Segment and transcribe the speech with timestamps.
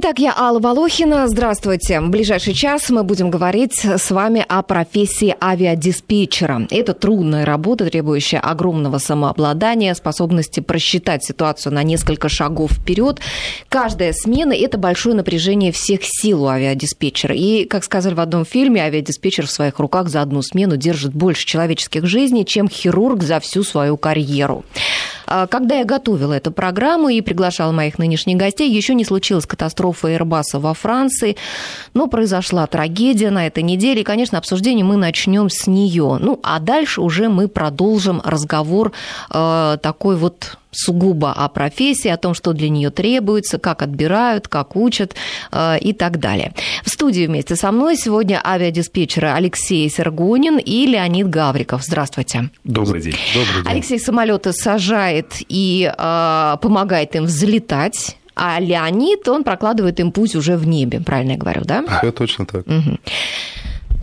[0.00, 1.26] Итак, я Алла Волохина.
[1.26, 2.00] Здравствуйте.
[2.00, 6.68] В ближайший час мы будем говорить с вами о профессии авиадиспетчера.
[6.70, 13.18] Это трудная работа, требующая огромного самообладания, способности просчитать ситуацию на несколько шагов вперед.
[13.68, 17.34] Каждая смена– это большое напряжение всех сил у авиадиспетчера.
[17.34, 21.44] И, как сказали в одном фильме, авиадиспетчер в своих руках за одну смену держит больше
[21.44, 24.64] человеческих жизней, чем хирург за всю свою карьеру.
[25.26, 29.87] А, когда я готовила эту программу и приглашала моих нынешних гостей, еще не случилась катастрофа
[29.92, 31.36] Airbus во Франции,
[31.94, 34.00] но произошла трагедия на этой неделе.
[34.00, 36.18] И, конечно, обсуждение мы начнем с нее.
[36.20, 38.92] Ну, а дальше уже мы продолжим разговор
[39.30, 44.76] э, такой вот сугубо о профессии, о том, что для нее требуется, как отбирают, как
[44.76, 45.14] учат
[45.50, 46.52] э, и так далее.
[46.84, 51.82] В студии вместе со мной сегодня авиадиспетчеры Алексей Сергунин и Леонид Гавриков.
[51.82, 52.50] Здравствуйте.
[52.64, 53.16] Добрый день.
[53.34, 53.72] Добрый день.
[53.72, 58.17] Алексей самолеты сажает и э, помогает им взлетать.
[58.40, 61.84] А Леонид, он прокладывает им путь уже в небе, правильно я говорю, да?
[61.98, 62.66] Все точно так.
[62.66, 62.98] Угу.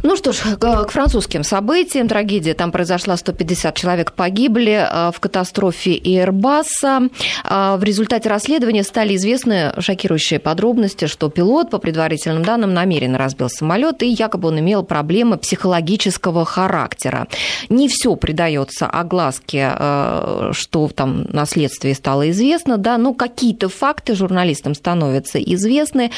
[0.06, 2.08] Ну что ж, к французским событиям.
[2.08, 7.10] Трагедия там произошла, 150 человек погибли э, в катастрофе Airbus.
[7.44, 13.50] Э, в результате расследования стали известны шокирующие подробности, что пилот, по предварительным данным, намеренно разбил
[13.50, 17.28] самолет, и якобы он имел проблемы психологического характера.
[17.70, 24.14] Не все придается огласке, э, что там на следствии стало известно, да, но какие-то факты
[24.14, 26.12] журналистам становятся известны.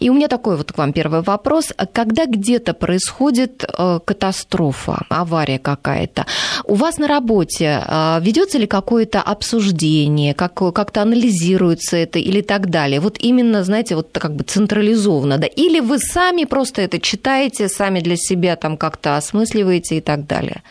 [0.00, 1.72] И у меня такой вот к вам первый вопрос.
[1.94, 6.26] Когда где-то происходит происходит э, катастрофа, авария какая-то,
[6.64, 12.68] у вас на работе э, ведется ли какое-то обсуждение, как, как-то анализируется это или так
[12.70, 13.00] далее?
[13.00, 15.46] Вот именно, знаете, вот как бы централизованно, да?
[15.46, 20.62] Или вы сами просто это читаете, сами для себя там как-то осмысливаете и так далее?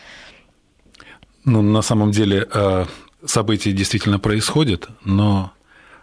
[1.44, 2.86] Ну, на самом деле э,
[3.24, 5.50] события действительно происходят, но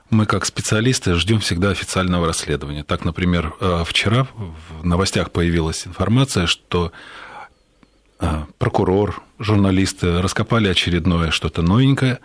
[0.09, 2.83] мы как специалисты ждем всегда официального расследования.
[2.83, 6.91] Так, например, э, вчера в новостях появилась информация, что
[8.19, 12.19] э, прокурор, журналисты раскопали очередное что-то новенькое,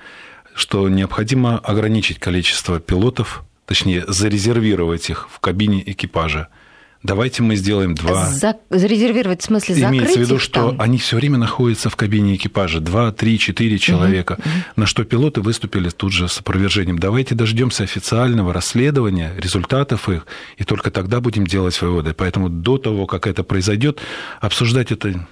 [0.54, 6.48] что необходимо ограничить количество пилотов, точнее, зарезервировать их в кабине экипажа–
[7.04, 8.26] давайте мы сделаем два.
[8.26, 8.56] За...
[8.70, 10.80] Зарезервировать в смысле закрыть Имеется в виду, что там?
[10.80, 15.40] они все время находятся в кабине экипажа, два, три, четыре человека, угу, на что пилоты
[15.40, 16.98] выступили тут же с опровержением.
[16.98, 20.26] Давайте дождемся официального расследования, результатов их,
[20.56, 22.14] и только тогда будем делать выводы.
[22.14, 24.00] Поэтому до того, как это произойдет,
[24.40, 25.26] обсуждать это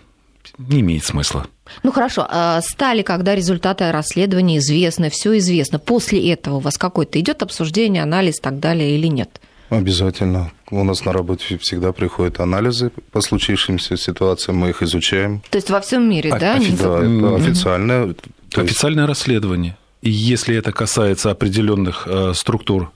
[0.58, 1.46] не имеет смысла.
[1.82, 5.78] Ну хорошо, а стали, когда результаты расследования известны, все известно.
[5.78, 9.40] После этого у вас какое-то идет обсуждение, анализ и так далее или нет?
[9.72, 10.52] Обязательно.
[10.70, 15.42] У нас на работе всегда приходят анализы по случившимся ситуациям, мы их изучаем.
[15.48, 16.58] То есть во всем мире, а, да?
[16.58, 18.14] Офи- да, это официальное.
[18.54, 19.08] Официальное есть...
[19.08, 19.78] расследование.
[20.02, 22.92] И если это касается определенных э, структур,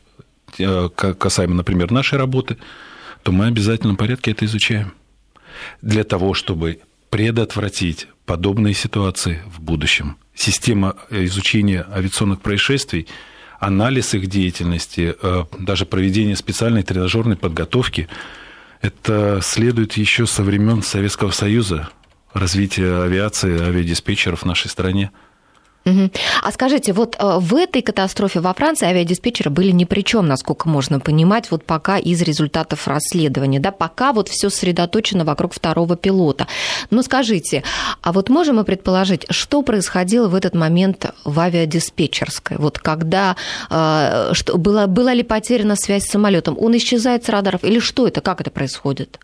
[0.58, 2.58] э, касаемо, например, нашей работы,
[3.22, 4.92] то мы в обязательном порядке это изучаем.
[5.80, 10.18] Для того, чтобы предотвратить подобные ситуации в будущем.
[10.34, 13.06] Система изучения авиационных происшествий–
[13.58, 18.08] анализ их деятельности, э, даже проведение специальной тренажерной подготовки,
[18.80, 21.88] это следует еще со времен Советского Союза,
[22.32, 25.10] развития авиации, авиадиспетчеров в нашей стране–
[25.86, 26.10] Угу.
[26.42, 30.68] А скажите, вот э, в этой катастрофе во Франции авиадиспетчеры были ни при чем, насколько
[30.68, 36.48] можно понимать, вот пока из результатов расследования, да, пока вот все сосредоточено вокруг второго пилота.
[36.90, 37.62] Но скажите,
[38.02, 42.56] а вот можем мы предположить, что происходило в этот момент в авиадиспетчерской?
[42.56, 43.36] Вот когда
[43.70, 46.56] э, что, была, была ли потеряна связь с самолетом?
[46.58, 49.20] Он исчезает с радаров или что это, как это происходит?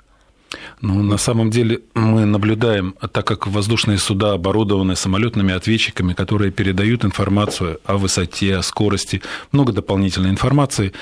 [0.81, 7.05] Ну, на самом деле мы наблюдаем, так как воздушные суда оборудованы самолетными ответчиками, которые передают
[7.05, 10.93] информацию о высоте, о скорости, много дополнительной информации,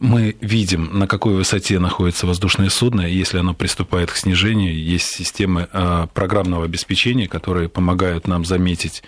[0.00, 5.68] мы видим, на какой высоте находится воздушное судно, если оно приступает к снижению, есть системы
[5.72, 9.02] а, программного обеспечения, которые помогают нам заметить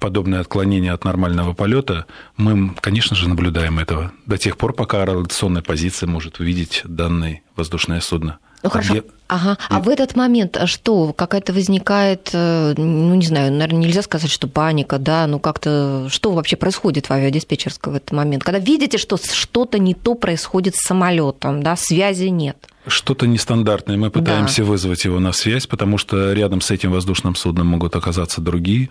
[0.00, 2.06] подобное отклонение от нормального полета,
[2.36, 8.00] мы, конечно же, наблюдаем этого до тех пор, пока ротационная позиция может увидеть данное воздушное
[8.00, 8.38] судно.
[8.64, 8.94] Ну хорошо.
[8.94, 9.02] Где...
[9.28, 9.58] Ага.
[9.68, 11.12] А в этот момент что?
[11.12, 16.32] Какая-то возникает, э, ну не знаю, наверное, нельзя сказать, что паника, да, ну как-то что
[16.32, 18.42] вообще происходит в авиадиспетчерской в этот момент?
[18.42, 22.56] Когда видите, что что-то не то происходит с самолетом, да, связи нет.
[22.86, 23.98] Что-то нестандартное.
[23.98, 24.68] Мы пытаемся да.
[24.68, 28.88] вызвать его на связь, потому что рядом с этим воздушным судном могут оказаться другие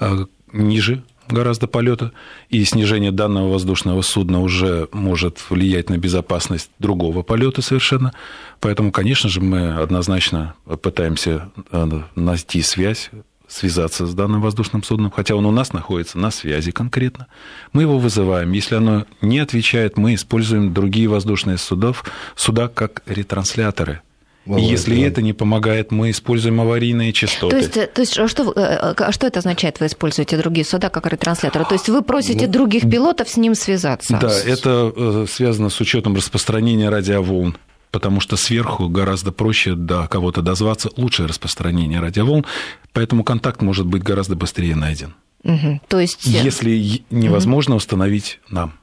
[0.00, 1.02] э, ниже
[1.32, 2.12] гораздо полета,
[2.48, 8.12] и снижение данного воздушного судна уже может влиять на безопасность другого полета совершенно.
[8.60, 13.10] Поэтому, конечно же, мы однозначно пытаемся э, найти связь
[13.50, 17.26] связаться с данным воздушным судном, хотя он у нас находится на связи конкретно.
[17.72, 18.52] Мы его вызываем.
[18.52, 22.04] Если оно не отвечает, мы используем другие воздушные судов,
[22.36, 24.02] суда как ретрансляторы.
[24.46, 25.06] И если да.
[25.06, 27.50] это не помогает, мы используем аварийные частоты.
[27.50, 30.64] То есть, э, то есть а что, э, а что это означает, вы используете другие
[30.64, 31.64] суда как ретрансляторы?
[31.66, 34.18] То есть вы просите ну, других пилотов с ним связаться?
[34.20, 37.56] Да, это э, связано с учетом распространения радиоволн
[37.90, 42.46] потому что сверху гораздо проще до кого-то дозваться, лучшее распространение радиоволн,
[42.92, 45.14] поэтому контакт может быть гораздо быстрее найден.
[45.42, 45.80] Угу.
[45.88, 46.24] То есть...
[46.24, 47.78] Если невозможно угу.
[47.78, 48.74] установить нам.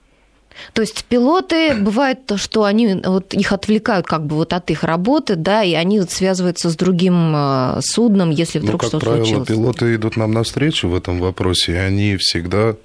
[0.74, 4.84] То есть пилоты бывает то, что они вот их отвлекают как бы вот от их
[4.84, 9.48] работы, да, и они вот связываются с другим э, судном, если вдруг ну, что-то случилось.
[9.48, 12.76] Как правило, пилоты идут нам навстречу в этом вопросе, и они всегда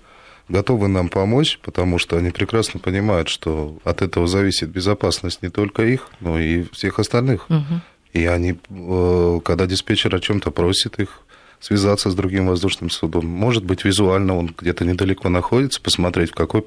[0.49, 5.85] готовы нам помочь, потому что они прекрасно понимают, что от этого зависит безопасность не только
[5.85, 7.49] их, но и всех остальных.
[7.51, 7.81] Угу.
[8.13, 11.21] И они, э, когда диспетчер о чем-то просит их
[11.63, 16.65] связаться с другим воздушным судом, может быть, визуально он где-то недалеко находится, посмотреть, в какой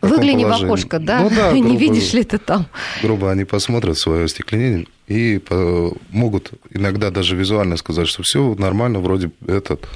[0.00, 1.20] Выгляни в окошко, да?
[1.20, 2.66] Ну, да грубо, не видишь ли ты там?
[3.02, 5.40] Грубо они посмотрят свое остекленение и
[6.10, 9.88] могут иногда даже визуально сказать, что все нормально, вроде этот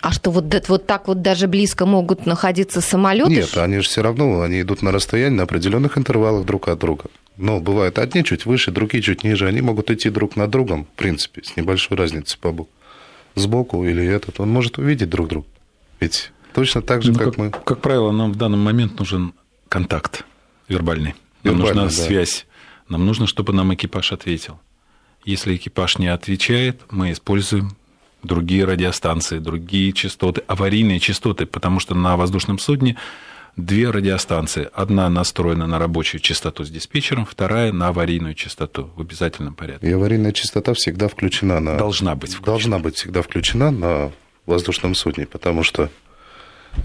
[0.00, 3.30] а что вот, вот так вот даже близко могут находиться самолеты?
[3.30, 7.04] Нет, они же все равно, они идут на расстоянии на определенных интервалах друг от друга.
[7.36, 9.46] Но бывают одни чуть выше, другие чуть ниже.
[9.46, 12.70] Они могут идти друг над другом, в принципе, с небольшой разницей по боку.
[13.34, 15.46] Сбоку или этот, он может увидеть друг друга.
[16.00, 17.50] Ведь точно так же, ну, как, как мы.
[17.50, 19.34] Как правило, нам в данный момент нужен
[19.68, 20.24] контакт
[20.68, 21.14] вербальный.
[21.42, 21.90] Нам нужна да.
[21.90, 22.46] связь.
[22.88, 24.60] Нам нужно, чтобы нам экипаж ответил.
[25.24, 27.76] Если экипаж не отвечает, мы используем
[28.22, 32.96] другие радиостанции, другие частоты, аварийные частоты, потому что на воздушном судне
[33.56, 34.68] две радиостанции.
[34.72, 39.88] Одна настроена на рабочую частоту с диспетчером, вторая на аварийную частоту в обязательном порядке.
[39.88, 41.76] И аварийная частота всегда включена на...
[41.76, 42.46] Должна быть включена.
[42.46, 44.12] Должна быть всегда включена на
[44.46, 45.90] воздушном судне, потому что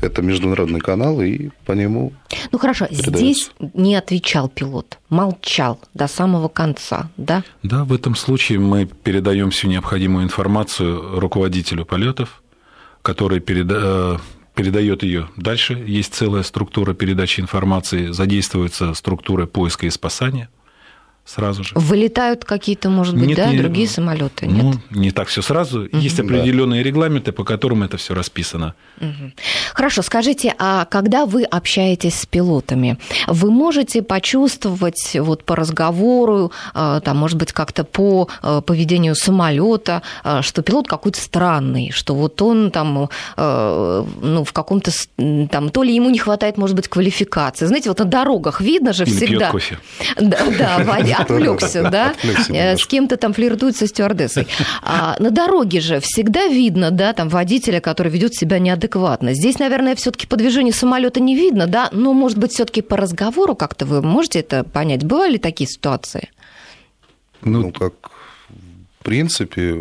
[0.01, 2.13] это международный канал, и по нему.
[2.51, 3.17] Ну хорошо, передается.
[3.17, 7.43] здесь не отвечал пилот, молчал до самого конца, да?
[7.63, 12.41] Да, в этом случае мы передаем всю необходимую информацию руководителю полетов,
[13.01, 14.19] который переда...
[14.57, 15.81] Передает ее дальше.
[15.85, 20.49] Есть целая структура передачи информации, задействуется структура поиска и спасания
[21.27, 21.71] сразу же.
[21.75, 24.47] Вылетают какие-то, может быть, нет, да, не, другие самолеты?
[24.47, 25.81] Ну, не так все сразу.
[25.81, 25.97] Угу.
[25.97, 26.87] Есть определенные да.
[26.87, 28.73] регламенты, по которым это все расписано.
[29.01, 29.33] Угу.
[29.73, 32.97] Хорошо, скажите, а когда вы общаетесь с пилотами,
[33.27, 40.03] вы можете почувствовать вот по разговору, а, там, может быть, как-то по а, поведению самолета,
[40.23, 44.91] а, что пилот какой-то странный, что вот он там, ну, в каком-то
[45.51, 47.65] там, то ли ему не хватает, может быть, квалификации.
[47.65, 49.37] Знаете, вот на дорогах видно же Или всегда.
[49.37, 49.79] Пьет кофе.
[50.17, 52.13] Да, да, отвлекся, да,
[52.49, 54.47] э, с кем-то там флиртует со стюардессой.
[54.81, 59.33] А на дороге же всегда видно, да, там водителя, который ведет себя неадекватно.
[59.33, 63.55] Здесь, наверное, все-таки по движению самолета не видно, да, но, может быть, все-таки по разговору
[63.55, 65.03] как-то вы можете это понять?
[65.03, 66.29] Бывали такие ситуации?
[67.41, 68.11] Ну, ну как
[68.99, 69.75] в принципе,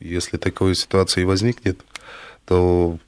[0.00, 1.80] если такой ситуации возникнет,
[2.44, 2.98] то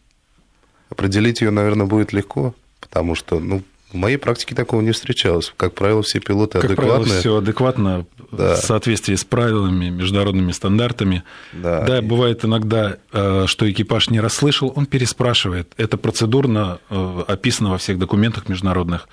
[0.88, 3.62] определить ее, наверное, будет легко, потому что, ну,
[3.92, 5.52] в моей практике такого не встречалось.
[5.56, 6.98] Как правило, все пилоты как адекватные.
[6.98, 8.54] Правило, все адекватно, да.
[8.54, 11.24] в соответствии с правилами, международными стандартами.
[11.52, 12.00] Да, да и...
[12.00, 15.72] бывает иногда, э, что экипаж не расслышал, он переспрашивает.
[15.76, 19.08] Это процедурно э, описано во всех документах международных.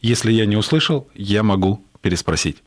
[0.00, 2.58] Если я не услышал, я могу переспросить.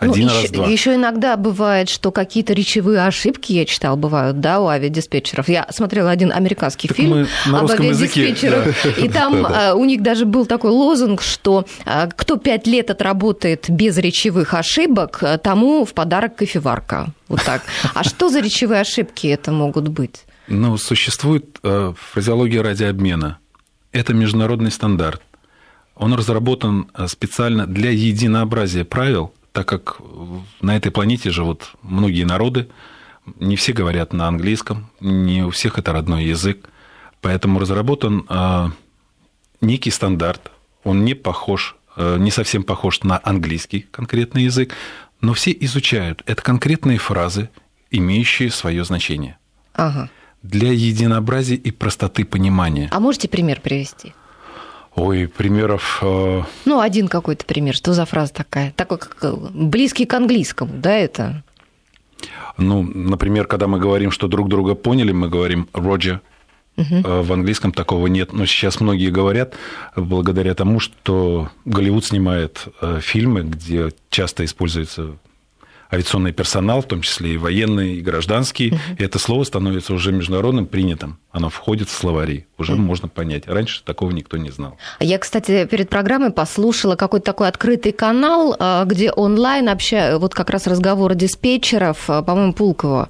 [0.00, 0.66] Ну, Один ну, раз, еще, два.
[0.66, 5.48] Еще иногда бывает, что какие-то речевые ошибки, я читал, бывают, да, у авиадиспетчеров.
[5.48, 9.06] Я смотрела один американский так фильм об авиадиспетчерах, языке, да.
[9.06, 13.70] и там а, у них даже был такой лозунг, что а, кто пять лет отработает
[13.70, 17.06] без речевых ошибок, тому в подарок кофеварка.
[17.28, 17.62] Вот так.
[17.94, 20.26] А что за речевые ошибки это могут быть?
[20.48, 23.38] Ну, существует э, фразеология радиообмена.
[23.92, 25.22] Это международный стандарт.
[25.96, 30.02] Он разработан э, специально для единообразия правил так как
[30.60, 32.68] на этой планете живут многие народы,
[33.40, 36.68] не все говорят на английском, не у всех это родной язык,
[37.22, 38.72] поэтому разработан а,
[39.62, 40.50] некий стандарт,
[40.84, 44.74] он не похож, а, не совсем похож на английский конкретный язык,
[45.22, 46.22] но все изучают.
[46.26, 47.48] Это конкретные фразы,
[47.90, 49.38] имеющие свое значение.
[49.72, 50.10] Ага.
[50.42, 52.90] Для единообразия и простоты понимания.
[52.92, 54.12] А можете пример привести?
[54.96, 56.00] Ой, примеров...
[56.02, 57.74] Э, ну, один какой-то пример.
[57.74, 58.72] Что за фраза такая?
[58.72, 61.42] Такой, как э, близкий к английскому, да, это?
[62.56, 66.20] Ну, например, когда мы говорим, что друг друга поняли, мы говорим «Роджер»,
[66.78, 67.22] Угу.
[67.22, 69.54] В английском такого нет, но сейчас многие говорят,
[69.96, 72.66] благодаря тому, что Голливуд снимает
[73.00, 75.16] фильмы, где часто используется
[75.92, 78.72] авиационный персонал, в том числе и военные, и гражданские.
[78.72, 78.80] Угу.
[78.98, 81.18] И это слово становится уже международным принятым.
[81.30, 82.46] Оно входит в словари.
[82.58, 82.82] Уже угу.
[82.82, 83.46] можно понять.
[83.46, 84.76] Раньше такого никто не знал.
[85.00, 90.50] Я, кстати, перед программой послушала какой-то такой открытый канал, а, где онлайн общаю, вот как
[90.50, 93.08] раз разговоры диспетчеров, а, по-моему, Пулкова.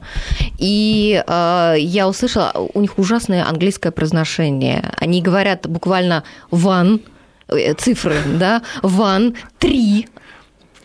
[0.59, 4.93] И а, я услышала, у них ужасное английское произношение.
[4.99, 7.01] Они говорят буквально «one»,
[7.49, 10.09] э, цифры, да, one, три,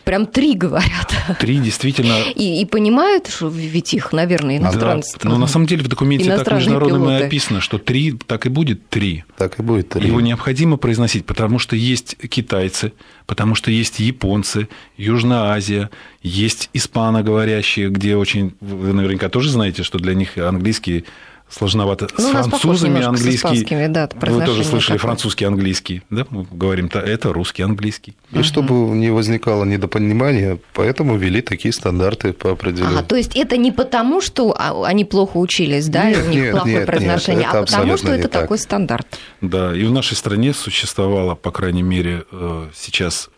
[0.04, 1.12] прям три говорят.
[1.38, 2.14] Три действительно.
[2.34, 5.18] И, и понимают, что ведь их, наверное, иностранцы.
[5.22, 8.48] Да, но на самом деле в документе так международно и описано, что три, так и
[8.48, 9.24] будет три.
[9.36, 10.06] Так и будет три.
[10.06, 12.92] Его необходимо произносить, потому что есть китайцы,
[13.26, 15.90] потому что есть японцы, Южная Азия,
[16.22, 21.04] есть испаноговорящие, где очень, вы наверняка тоже знаете, что для них английский
[21.52, 22.08] сложновато.
[22.16, 23.64] Ну, с французами английский.
[23.64, 24.98] С да, Вы тоже слышали такое.
[24.98, 26.02] французский английский.
[26.10, 26.26] Да?
[26.30, 28.14] Мы говорим, это русский английский.
[28.30, 28.44] И угу.
[28.44, 32.98] чтобы не возникало недопонимания, поэтому ввели такие стандарты по определению.
[32.98, 36.30] Ага, то есть это не потому, что а, они плохо учились, да, нет, и у
[36.30, 38.42] них нет, плохое нет, произношение, нет, а потому что это так.
[38.42, 39.06] такой стандарт.
[39.40, 43.28] Да, и в нашей стране существовало, по крайней мере, э, сейчас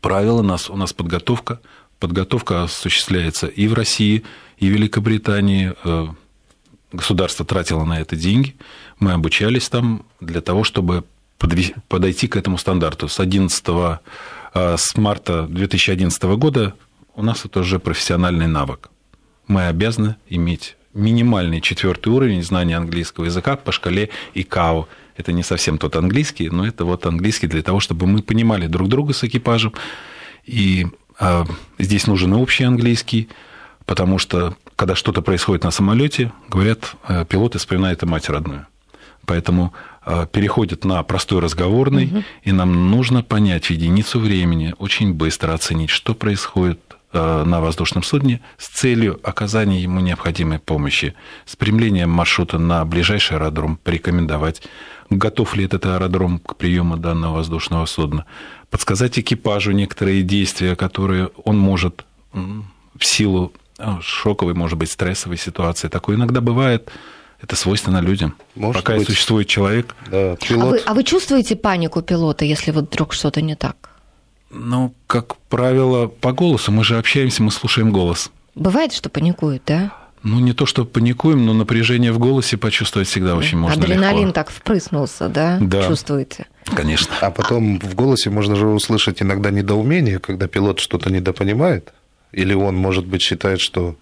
[0.00, 1.60] правило, у нас, у нас подготовка.
[1.98, 4.24] Подготовка осуществляется и в России,
[4.58, 6.06] и в Великобритании, э,
[6.92, 8.56] государство тратило на это деньги,
[8.98, 11.04] мы обучались там для того, чтобы
[11.88, 13.08] подойти к этому стандарту.
[13.08, 13.64] С 11
[14.54, 16.74] а, с марта 2011 года
[17.14, 18.90] у нас это уже профессиональный навык.
[19.46, 24.88] Мы обязаны иметь минимальный четвертый уровень знания английского языка по шкале ИКАО.
[25.16, 28.88] Это не совсем тот английский, но это вот английский для того, чтобы мы понимали друг
[28.88, 29.74] друга с экипажем.
[30.44, 30.86] И
[31.18, 31.46] а,
[31.78, 33.28] здесь нужен общий английский,
[33.84, 38.68] потому что когда что-то происходит на самолете, говорят, э, пилоты вспоминают и мать родную.
[39.26, 39.72] Поэтому
[40.06, 42.22] э, переходят на простой разговорный, угу.
[42.44, 46.78] и нам нужно понять в единицу времени, очень быстро оценить, что происходит
[47.12, 53.78] э, на воздушном судне с целью оказания ему необходимой помощи, спрямлением маршрута на ближайший аэродром,
[53.78, 54.62] порекомендовать,
[55.10, 58.26] готов ли этот аэродром к приему данного воздушного судна,
[58.70, 63.52] подсказать экипажу некоторые действия, которые он может в силу
[64.02, 65.88] шоковой, может быть, стрессовой ситуации.
[65.88, 66.90] Такое иногда бывает.
[67.40, 68.34] Это свойственно людям.
[68.56, 69.06] Может Пока быть.
[69.06, 69.94] существует человек.
[70.10, 70.64] Да, пилот.
[70.64, 73.90] А, вы, а вы чувствуете панику пилота, если вот вдруг что-то не так?
[74.50, 76.72] Ну, как правило, по голосу.
[76.72, 78.30] Мы же общаемся, мы слушаем голос.
[78.54, 79.92] Бывает, что паникуют, да?
[80.24, 84.32] Ну, не то, что паникуем, но напряжение в голосе почувствовать всегда очень можно Адреналин легко.
[84.32, 85.58] так впрыснулся, да?
[85.60, 85.86] Да.
[85.86, 86.46] Чувствуете?
[86.64, 87.14] Конечно.
[87.20, 91.92] А потом в голосе можно же услышать иногда недоумение, когда пилот что-то недопонимает.
[92.32, 93.96] Или он, может быть, считает, что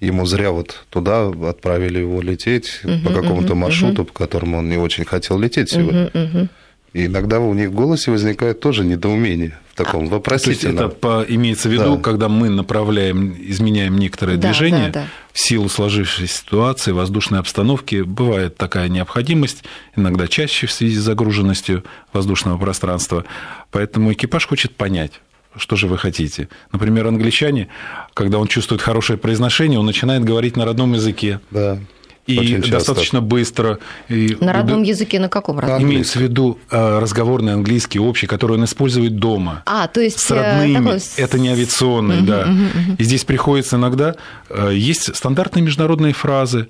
[0.00, 4.06] ему зря вот туда отправили его лететь uh-huh, по какому-то uh-huh, маршруту, uh-huh.
[4.06, 6.06] по которому он не очень хотел лететь сегодня.
[6.06, 6.48] Uh-huh, uh-huh.
[6.92, 10.76] И иногда у них в голосе возникает тоже недоумение в таком а, вопросительном.
[10.76, 12.02] То есть это по, имеется в виду, да.
[12.02, 15.06] когда мы направляем, изменяем некоторое да, движение, да, да.
[15.32, 19.62] в силу сложившейся ситуации, воздушной обстановки, бывает такая необходимость,
[19.94, 23.24] иногда чаще в связи с загруженностью воздушного пространства.
[23.70, 25.20] Поэтому экипаж хочет понять,
[25.56, 26.48] что же вы хотите?
[26.72, 27.68] Например, англичане,
[28.14, 31.40] когда он чувствует хорошее произношение, он начинает говорить на родном языке.
[31.50, 31.78] Да.
[32.26, 33.20] И Очень достаточно часто.
[33.20, 33.78] быстро.
[34.08, 35.82] И на родном языке на каком родном?
[35.82, 39.62] Имеется в виду э, разговорный английский общий, который он использует дома.
[39.66, 40.74] А, то есть с родными.
[40.74, 41.00] Такой...
[41.16, 42.42] Это не авиационный, угу, да.
[42.42, 42.96] Угу, угу.
[42.98, 44.14] И здесь приходится иногда
[44.48, 46.68] э, есть стандартные международные фразы.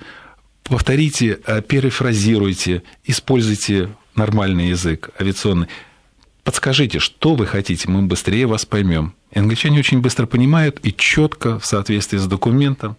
[0.63, 5.67] Повторите, э, перефразируйте, используйте нормальный язык авиационный
[6.45, 9.15] подскажите, что вы хотите, мы быстрее вас поймем.
[9.31, 12.97] И англичане очень быстро понимают и четко в соответствии с документом,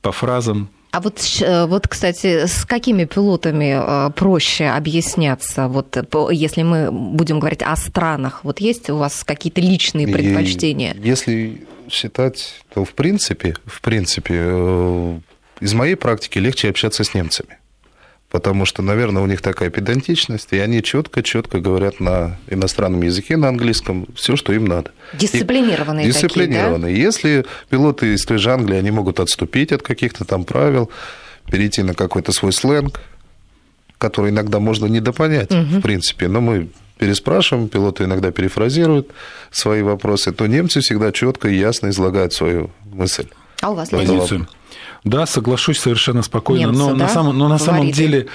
[0.00, 0.70] по фразам.
[0.90, 5.96] А вот, э, вот, кстати, с какими пилотами э, проще объясняться, вот,
[6.30, 8.40] если мы будем говорить о странах?
[8.42, 10.94] Вот есть у вас какие-то личные предпочтения?
[10.94, 15.18] И если считать, то в принципе, в принципе, э,
[15.60, 17.58] из моей практики легче общаться с немцами
[18.30, 23.48] потому что, наверное, у них такая педантичность, и они четко-четко говорят на иностранном языке, на
[23.48, 24.92] английском, все, что им надо.
[25.14, 26.92] Дисциплинированные и, Дисциплинированные.
[26.92, 27.06] Такие, да?
[27.06, 30.90] Если пилоты из той же Англии, они могут отступить от каких-то там правил,
[31.50, 33.00] перейти на какой-то свой сленг,
[33.96, 35.78] который иногда можно недопонять, угу.
[35.78, 36.68] в принципе, но мы
[36.98, 39.10] переспрашиваем, пилоты иногда перефразируют
[39.50, 43.28] свои вопросы, то немцы всегда четко и ясно излагают свою мысль.
[43.62, 44.46] А у вас позицию?
[45.04, 46.66] Да, соглашусь совершенно спокойно.
[46.66, 46.96] Немцы, но, да?
[46.96, 48.28] на самом, но на самом деле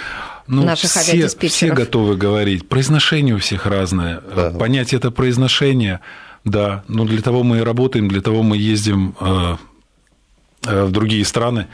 [0.47, 2.67] ну, все, все готовы говорить.
[2.67, 4.21] Произношение у всех разное.
[4.35, 4.51] Да.
[4.51, 5.99] Понять это произношение,
[6.43, 6.83] да.
[6.87, 9.55] Но для того мы и работаем, для того мы ездим э,
[10.65, 11.67] э, в другие страны.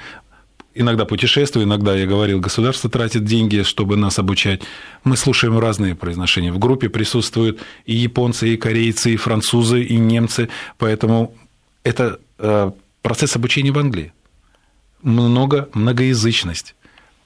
[0.75, 4.61] Иногда путешествую, иногда, я говорил, государство тратит деньги, чтобы нас обучать.
[5.03, 6.53] Мы слушаем разные произношения.
[6.53, 10.47] В группе присутствуют и японцы, и корейцы, и французы, и немцы.
[10.77, 11.35] Поэтому
[11.83, 14.13] это э, процесс обучения в Англии.
[15.01, 16.75] Много, многоязычность.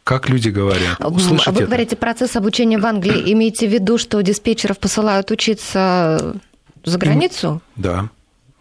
[0.04, 1.00] Как люди говорят?
[1.00, 1.66] Услышать Вы это?
[1.66, 3.24] говорите процесс обучения в Англии.
[3.34, 6.36] Имеете в виду, что диспетчеров посылают учиться
[6.84, 7.62] за границу?
[7.76, 8.10] Да.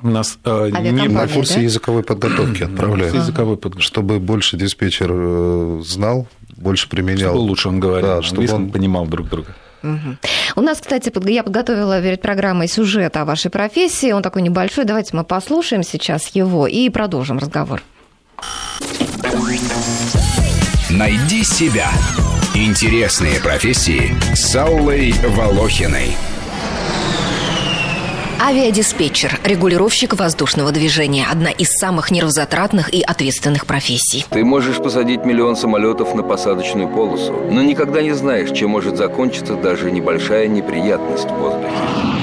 [0.01, 1.61] У нас э, не на курсе да?
[1.61, 3.15] языковой подготовки отправляют.
[3.15, 3.87] Языковой подготовки.
[3.87, 6.27] Чтобы больше диспетчер э, знал,
[6.57, 7.31] больше применял.
[7.31, 9.55] Чтобы лучше он говорил, да, чтобы он понимал друг друга.
[9.83, 10.17] Угу.
[10.57, 14.13] У нас, кстати, я подготовила перед программой сюжет о вашей профессии.
[14.13, 14.85] Он такой небольшой.
[14.85, 17.83] Давайте мы послушаем сейчас его и продолжим разговор.
[20.91, 21.91] Найди себя.
[22.55, 26.17] Интересные профессии с Аллой Волохиной.
[28.41, 34.27] Авиадиспетчер, регулировщик воздушного движения– одна из самых нервозатратных и ответственных профессий.
[34.29, 39.55] Ты можешь посадить миллион самолетов на посадочную полосу, но никогда не знаешь, чем может закончиться
[39.55, 42.22] даже небольшая неприятность в воздухе.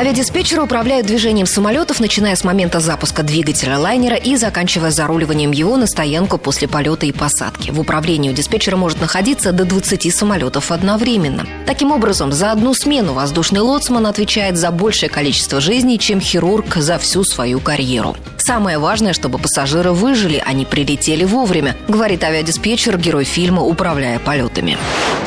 [0.00, 5.86] Авиадиспетчеры управляют движением самолетов, начиная с момента запуска двигателя лайнера и заканчивая заруливанием его на
[5.86, 7.70] стоянку после полета и посадки.
[7.70, 11.46] В управлении у диспетчера может находиться до 20 самолетов одновременно.
[11.66, 16.96] Таким образом, за одну смену воздушный лоцман отвечает за большее количество жизней, чем хирург за
[16.96, 18.16] всю свою карьеру.
[18.40, 24.78] Самое важное, чтобы пассажиры выжили, а не прилетели вовремя, говорит авиадиспетчер, герой фильма «Управляя полетами».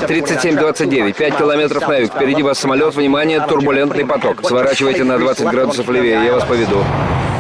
[0.08, 2.12] 3729, 5 километров на юг.
[2.12, 4.42] Впереди вас самолет, внимание, турбулентный поток.
[4.44, 6.84] Сворачивайте на 20 градусов левее, я вас поведу.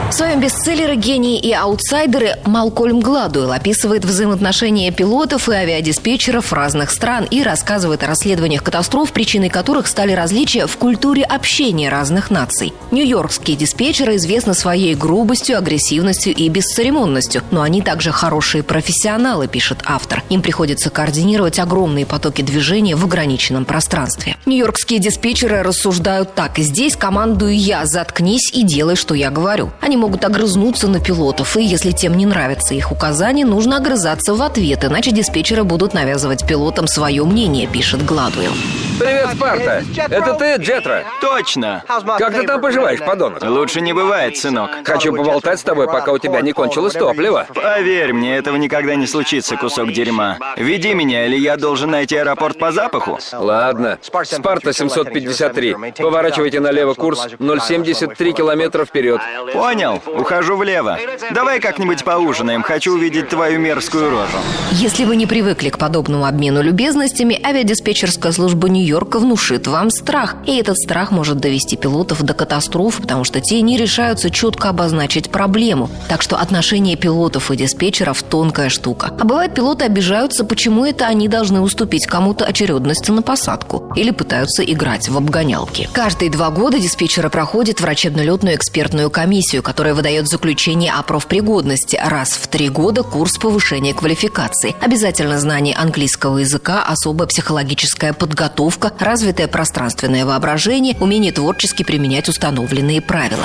[0.09, 7.25] В своем бестселлере «Гении и аутсайдеры» Малкольм Гладуэлл описывает взаимоотношения пилотов и авиадиспетчеров разных стран
[7.29, 12.73] и рассказывает о расследованиях катастроф, причиной которых стали различия в культуре общения разных наций.
[12.91, 20.21] Нью-Йоркские диспетчеры известны своей грубостью, агрессивностью и бесцеремонностью, но они также хорошие профессионалы, пишет автор.
[20.29, 24.37] Им приходится координировать огромные потоки движения в ограниченном пространстве.
[24.45, 26.59] Нью-Йоркские диспетчеры рассуждают так.
[26.59, 29.71] Здесь командую я, заткнись и делай, что я говорю.
[29.81, 34.41] Они могут огрызнуться на пилотов, и если тем не нравятся их указания, нужно огрызаться в
[34.41, 38.53] ответ, иначе диспетчеры будут навязывать пилотам свое мнение, пишет Гладуэлл.
[38.99, 39.83] Привет, Спарта!
[39.97, 41.03] Это ты, Джетра?
[41.19, 41.83] Точно!
[42.17, 43.43] Как ты там поживаешь, подонок?
[43.43, 44.69] Лучше не бывает, сынок.
[44.85, 47.47] Хочу поболтать с тобой, пока у тебя не кончилось топливо.
[47.53, 50.37] Поверь мне, этого никогда не случится, кусок дерьма.
[50.57, 53.19] Веди меня, или я должен найти аэропорт по запаху?
[53.33, 53.97] Ладно.
[54.01, 55.75] Спарта 753.
[55.97, 59.21] Поворачивайте налево курс 0,73 километра вперед.
[59.53, 59.82] Понял.
[59.89, 60.99] Ухожу влево.
[61.31, 62.61] Давай как-нибудь поужинаем.
[62.61, 64.37] Хочу увидеть твою мерзкую рожу.
[64.71, 70.35] Если вы не привыкли к подобному обмену любезностями, авиадиспетчерская служба Нью Нью-Йорка внушит вам страх.
[70.45, 75.31] И этот страх может довести пилотов до катастроф, потому что те не решаются четко обозначить
[75.31, 75.89] проблему.
[76.09, 79.11] Так что отношение пилотов и диспетчеров– тонкая штука.
[79.17, 83.91] А бывает, пилоты обижаются, почему это они должны уступить кому-то очередность на посадку.
[83.95, 85.89] Или пытаются играть в обгонялки.
[85.93, 91.99] Каждые два года диспетчеры проходят врачебно-летную экспертную комиссию, которая выдает заключение о профпригодности.
[91.99, 94.75] Раз в три года курс повышения квалификации.
[94.79, 103.43] Обязательно знание английского языка, особая психологическая подготовка развитое пространственное воображение, умение творчески применять установленные правила.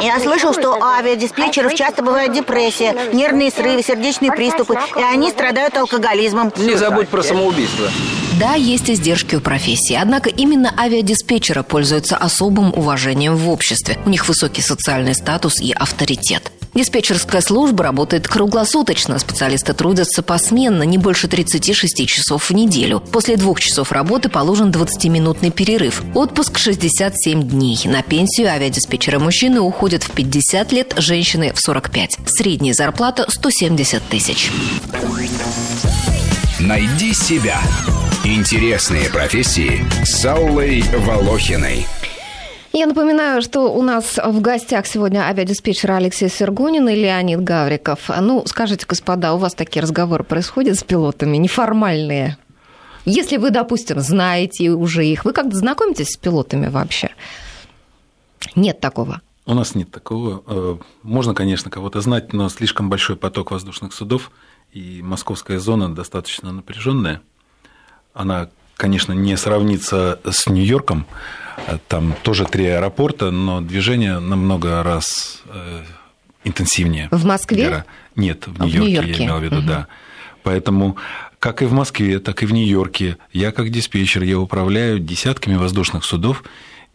[0.00, 5.76] Я слышал, что у авиадиспетчеров часто бывает депрессия, нервные срывы, сердечные приступы, и они страдают
[5.76, 6.52] алкоголизмом.
[6.56, 7.88] Не забудь про самоубийство.
[8.38, 13.98] Да, есть издержки у профессии, однако именно авиадиспетчеры пользуются особым уважением в обществе.
[14.06, 16.52] У них высокий социальный статус и авторитет.
[16.72, 19.18] Диспетчерская служба работает круглосуточно.
[19.18, 23.00] Специалисты трудятся посменно, не больше 36 часов в неделю.
[23.00, 26.02] После двух часов работы положен 20-минутный перерыв.
[26.14, 27.80] Отпуск 67 дней.
[27.86, 32.18] На пенсию авиадиспетчеры мужчины уходят в 50 лет, женщины в 45.
[32.26, 34.52] Средняя зарплата 170 тысяч.
[36.60, 37.60] Найди себя.
[38.24, 41.86] Интересные профессии с Аллой Волохиной.
[42.72, 48.10] Я напоминаю, что у нас в гостях сегодня авиадиспетчер Алексей Сергунин и Леонид Гавриков.
[48.20, 52.36] Ну, скажите, господа, у вас такие разговоры происходят с пилотами, неформальные?
[53.04, 57.10] Если вы, допустим, знаете уже их, вы как-то знакомитесь с пилотами вообще?
[58.56, 59.20] Нет такого.
[59.46, 60.42] У нас нет такого.
[60.46, 64.32] Э, можно, конечно, кого-то знать, но слишком большой поток воздушных судов,
[64.72, 67.22] и московская зона достаточно напряженная.
[68.14, 71.06] Она, конечно, не сравнится с Нью-Йорком,
[71.88, 75.82] там тоже три аэропорта, но движение намного раз э,
[76.44, 77.08] интенсивнее.
[77.10, 77.64] В Москве?
[77.64, 77.84] Вера.
[78.16, 79.10] Нет, в Нью-Йорке, в Нью-Йорке.
[79.10, 79.66] я имел в виду, угу.
[79.66, 79.86] да.
[80.42, 80.96] Поэтому
[81.38, 86.04] как и в Москве, так и в Нью-Йорке, я как диспетчер, я управляю десятками воздушных
[86.04, 86.42] судов,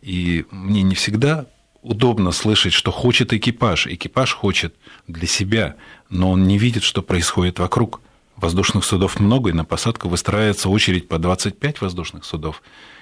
[0.02, 1.46] и мне не всегда
[1.82, 3.88] удобно слышать, что хочет экипаж.
[3.88, 4.76] Экипаж хочет
[5.08, 5.76] для себя,
[6.10, 8.02] но он не видит, что происходит вокруг.
[8.38, 12.62] Воздушных судов много, и на посадку выстраивается очередь по 25 воздушных судов.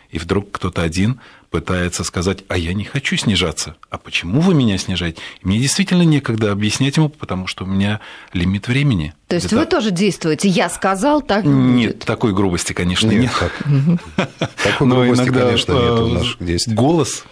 [0.10, 4.78] и вдруг кто-то один пытается сказать, а я не хочу снижаться, а почему вы меня
[4.78, 5.22] снижаете?
[5.42, 8.02] И мне действительно некогда объяснять ему, потому что у меня
[8.34, 9.14] лимит времени.
[9.28, 9.56] То есть Это...
[9.60, 10.50] вы тоже действуете?
[10.50, 12.06] Я сказал, так Нет, будет.
[12.06, 13.32] такой грубости, конечно, нет.
[13.32, 14.00] нет.
[14.64, 16.78] Такой Но грубости, иногда конечно, нет в э, наших действиях.
[16.78, 17.24] голос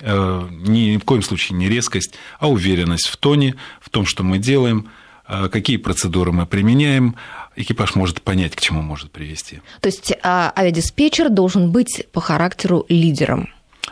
[0.00, 4.38] э, ни в коем случае не резкость, а уверенность в тоне, в том, что мы
[4.38, 4.90] делаем,
[5.26, 7.16] какие процедуры мы применяем,
[7.56, 9.60] экипаж может понять, к чему может привести.
[9.80, 13.48] То есть а, авиадиспетчер должен быть по характеру лидером.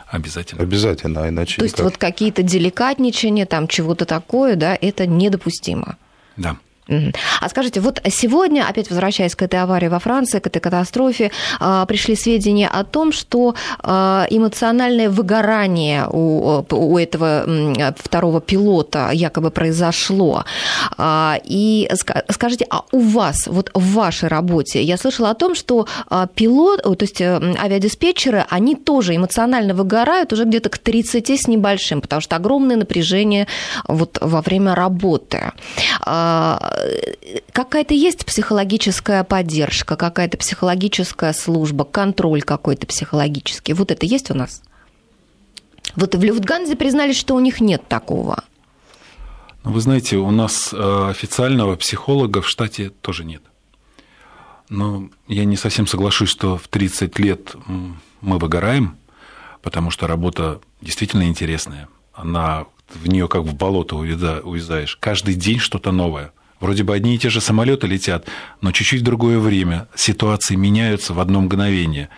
[0.07, 0.61] Обязательно.
[0.61, 1.85] Обязательно, а иначе То есть никак.
[1.85, 5.97] вот какие-то деликатничания, там чего-то такое, да, это недопустимо.
[6.37, 6.57] Да.
[6.87, 11.85] А скажите, вот сегодня, опять возвращаясь к этой аварии во Франции, к этой катастрофе, а,
[11.85, 17.45] пришли сведения о том, что а, эмоциональное выгорание у, у этого
[17.97, 20.43] второго пилота якобы произошло.
[20.97, 25.55] А, И ска- скажите, а у вас, вот в вашей работе, я слышала о том,
[25.55, 25.87] что
[26.35, 32.01] пилот, то есть э, авиадиспетчеры, они тоже эмоционально выгорают уже где-то к 30 с небольшим,
[32.01, 33.47] потому что огромное напряжение
[33.87, 35.51] вот во время работы.
[37.51, 43.73] Какая-то есть психологическая поддержка, какая-то психологическая служба, контроль какой-то психологический.
[43.73, 44.61] Вот это есть у нас?
[45.95, 48.43] Вот в Люфтганзе признались, что у них нет такого.
[49.63, 53.41] Ну, вы знаете, у нас э, официального психолога в штате тоже нет.
[54.69, 57.55] Но я не совсем соглашусь, что в 30 лет
[58.21, 58.97] мы выгораем,
[59.61, 61.87] потому что работа действительно интересная.
[62.13, 64.97] Она в нее как в болото увяза- увязаешь.
[64.97, 66.31] Каждый день что-то новое.
[66.65, 68.25] Вроде бы одни и те же самолеты летят,
[68.59, 69.87] но чуть-чуть другое время.
[69.93, 72.09] Ситуации меняются в одно мгновение.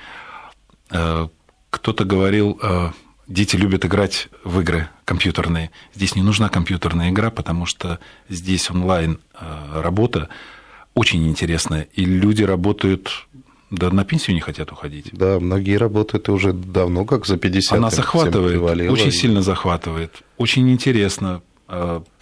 [0.89, 1.27] Э,
[1.69, 2.91] Кто-то говорил, э,
[3.27, 5.71] дети любят играть в игры компьютерные.
[5.93, 10.29] Здесь не нужна компьютерная игра, потому что здесь онлайн э, работа
[10.93, 13.27] очень интересная, и люди работают,
[13.69, 15.10] да на пенсию не хотят уходить.
[15.12, 21.41] Да, многие работают уже давно, как за 50 Она захватывает, очень сильно захватывает, очень интересно.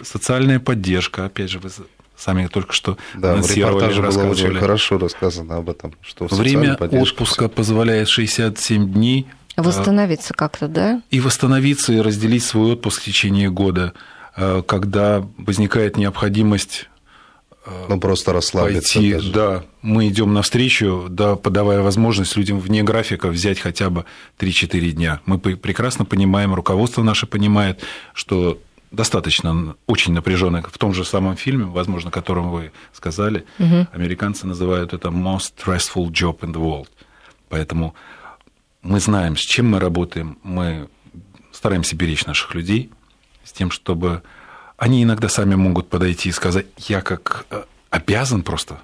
[0.02, 1.70] Социальная поддержка, опять же, вы
[2.18, 4.60] сами только что Да, в анонсировали, репортаже было очень рассказывали.
[4.60, 5.94] хорошо рассказано об этом.
[6.02, 11.02] Что Время отпуска позволяет 67 дней э, Восстановиться как-то, да?
[11.12, 13.94] и восстановиться и разделить свой отпуск в течение года,
[14.36, 16.90] э, когда возникает необходимость
[17.90, 19.32] Ну, просто расслабиться пойти, даже.
[19.32, 24.06] да, мы идем навстречу, да, подавая возможность людям вне графика взять хотя бы
[24.40, 25.20] 3-4 дня.
[25.26, 27.80] Мы прекрасно понимаем, руководство наше понимает,
[28.14, 28.60] что
[28.96, 30.62] достаточно очень напряженный.
[30.62, 33.46] В том же самом фильме, возможно, о котором вы сказали,
[33.92, 36.90] американцы называют это most stressful job in the world.
[37.50, 37.94] Поэтому
[38.82, 40.90] мы знаем, с чем мы работаем, мы
[41.52, 42.92] стараемся беречь наших людей
[43.44, 44.24] с тем, чтобы
[44.78, 48.80] они иногда сами могут подойти и сказать, я как э, обязан просто,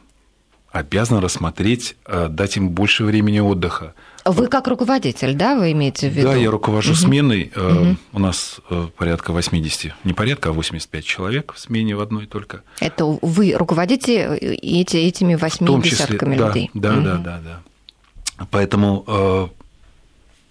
[0.72, 3.94] обязан рассмотреть, э, дать им больше времени отдыха.
[4.26, 6.28] Вы как руководитель, да, вы имеете в виду?
[6.30, 7.52] Да, я руковожу сменой.
[7.56, 12.28] э, У нас э, порядка 80, не порядка, а 85 человек в смене в одной
[12.28, 12.62] только.
[12.80, 16.70] Это вы руководите эти, этими восьми В том числе, десятками да, людей?
[16.74, 17.04] Да, Мгм.
[17.04, 18.46] да, да, да.
[18.52, 19.48] Поэтому э,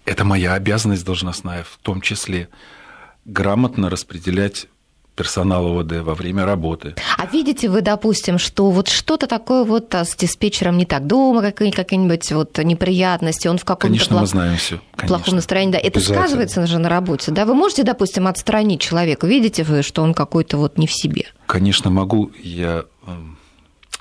[0.05, 2.49] это моя обязанность должностная, в том числе
[3.25, 4.67] грамотно распределять
[5.25, 6.95] персонал ОВД во время работы.
[7.17, 11.41] А видите вы, допустим, что вот что-то такое вот а, с диспетчером не так дома,
[11.43, 14.81] какие- какие-нибудь вот неприятности, он в каком-то Конечно, мы плох- знаем все.
[14.97, 17.45] плохом настроении, да, это сказывается же на работе, да?
[17.45, 21.25] Вы можете, допустим, отстранить человека, видите вы, что он какой-то вот не в себе?
[21.45, 22.31] Конечно, могу.
[22.41, 22.85] Я...
[23.05, 23.37] эм,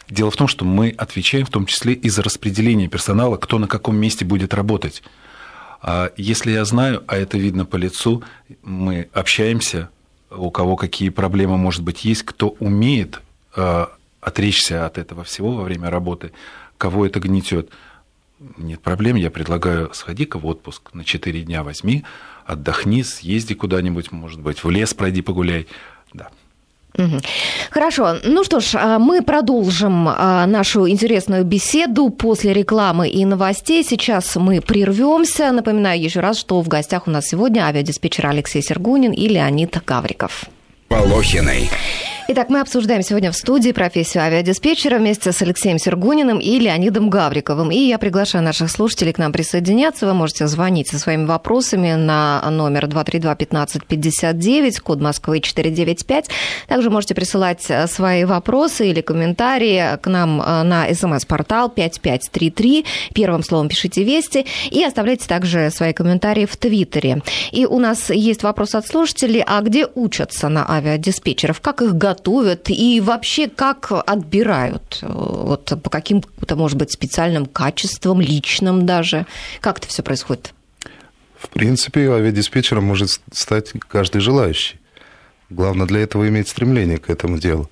[0.08, 3.68] Дело в том, что мы отвечаем в том числе и за распределение персонала, кто на
[3.68, 5.02] каком месте будет работать.
[5.82, 8.22] А если я знаю, а это видно по лицу,
[8.64, 9.88] мы общаемся,
[10.30, 13.20] у кого какие проблемы, может быть, есть, кто умеет
[13.56, 13.86] э,
[14.20, 16.32] отречься от этого всего во время работы,
[16.78, 17.70] кого это гнетет.
[18.56, 22.04] Нет проблем, я предлагаю, сходи-ка в отпуск на 4 дня возьми,
[22.46, 25.66] отдохни, съезди куда-нибудь, может быть, в лес пройди погуляй.
[26.14, 26.30] Да.
[27.70, 28.16] Хорошо.
[28.24, 33.84] Ну что ж, а, мы продолжим а, нашу интересную беседу после рекламы и новостей.
[33.84, 35.52] Сейчас мы прервемся.
[35.52, 40.44] Напоминаю еще раз, что в гостях у нас сегодня авиадиспетчер Алексей Сергунин и Леонид Гавриков.
[40.88, 41.70] Волохиной.
[42.32, 47.72] Итак, мы обсуждаем сегодня в студии профессию авиадиспетчера вместе с Алексеем Сергуниным и Леонидом Гавриковым.
[47.72, 50.06] И я приглашаю наших слушателей к нам присоединяться.
[50.06, 56.28] Вы можете звонить со своими вопросами на номер 232-1559, код Москвы 495.
[56.68, 62.84] Также можете присылать э, свои вопросы или комментарии к нам э, на смс-портал 5533.
[63.12, 67.22] Первым словом пишите «Вести» и оставляйте также свои комментарии в Твиттере.
[67.50, 71.60] И у нас есть вопрос от слушателей, а где учатся на авиадиспетчеров?
[71.60, 72.19] Как их готовят?
[72.20, 74.98] Готовят и вообще как отбирают?
[75.02, 79.26] Вот по каким-то, может быть, специальным качествам, личным даже?
[79.60, 80.52] Как это все происходит?
[81.38, 84.78] В принципе, авиадиспетчером может стать каждый желающий.
[85.48, 87.70] Главное для этого иметь стремление к этому делу.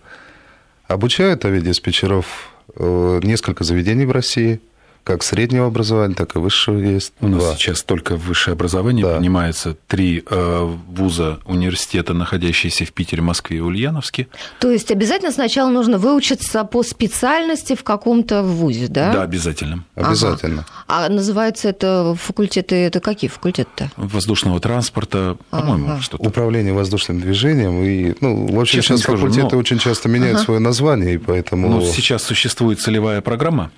[0.89, 4.61] Обучают авиадиспетчеров э, несколько заведений в России–
[5.09, 7.15] как среднего образования, так и высшего есть.
[7.23, 7.55] У нас два.
[7.55, 9.17] сейчас только высшее образование да.
[9.17, 14.29] принимается три э, вуза университета, находящиеся в Питере, Москве и Ульяновске.
[14.61, 19.11] То есть обязательно сначала нужно выучиться по специальности в каком-то вузе, да?
[19.15, 19.83] Да, обязательно.
[19.95, 20.67] Обязательно.
[20.87, 21.07] Ага.
[21.07, 23.91] А называются это факультеты, это какие факультеты-то?
[23.97, 26.03] Воздушного транспорта, по-моему, ага.
[26.03, 26.23] что-то.
[26.23, 27.83] Управление воздушным движением.
[27.83, 29.59] И, ну, в общем, Честно сейчас скажу, факультеты но...
[29.59, 30.45] очень часто меняют ага.
[30.45, 31.71] свое название, и поэтому...
[31.71, 33.71] Ну, сейчас существует целевая программа,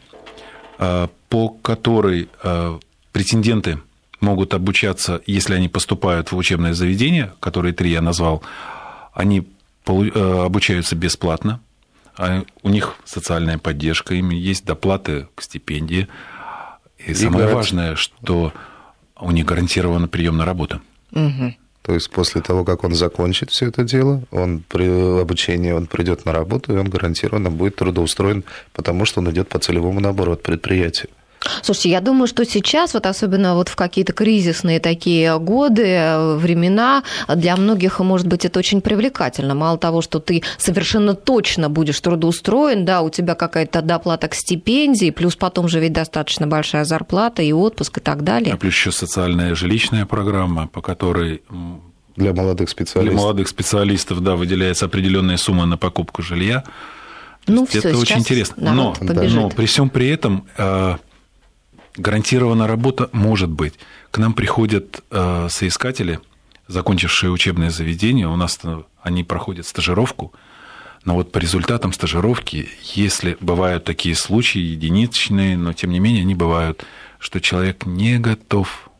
[1.29, 2.79] по которой э,
[3.12, 3.79] претенденты
[4.21, 8.43] могут обучаться, если они поступают в учебное заведение, которые три я назвал,
[9.12, 9.47] они
[9.87, 11.61] э, обучаются бесплатно,
[12.16, 16.09] а у них социальная поддержка, им есть доплаты к стипендии.
[16.99, 17.55] И, и самое гаранти...
[17.55, 18.53] важное, что
[19.19, 20.81] у них гарантирована приемная работа.
[21.12, 21.55] Угу.
[21.83, 26.27] То есть после того, как он закончит все это дело, он при обучении он придет
[26.27, 30.43] на работу, и он гарантированно будет трудоустроен, потому что он идет по целевому набору от
[30.43, 31.09] предприятия.
[31.63, 37.57] Слушайте, я думаю, что сейчас, вот особенно вот в какие-то кризисные такие годы, времена, для
[37.57, 39.55] многих, может быть, это очень привлекательно.
[39.55, 45.11] Мало того, что ты совершенно точно будешь трудоустроен, да, у тебя какая-то доплата к стипендии,
[45.11, 48.55] плюс потом же ведь достаточно большая зарплата и отпуск и так далее.
[48.55, 51.43] А плюс еще социальная жилищная программа, по которой
[52.17, 53.15] для молодых специалистов.
[53.15, 56.65] Для молодых специалистов, да, выделяется определенная сумма на покупку жилья.
[57.47, 58.73] Ну, все, это очень интересно.
[58.73, 60.97] Но, но при всем при этом э,
[61.96, 63.74] гарантированная работа может быть.
[64.11, 66.20] К нам приходят э, соискатели,
[66.68, 68.59] закончившие учебное заведение, у нас
[69.03, 70.33] они проходят стажировку,
[71.05, 76.35] но вот по результатам стажировки, если бывают такие случаи единичные, но тем не менее они
[76.35, 76.85] бывают,
[77.18, 78.90] что человек не готов,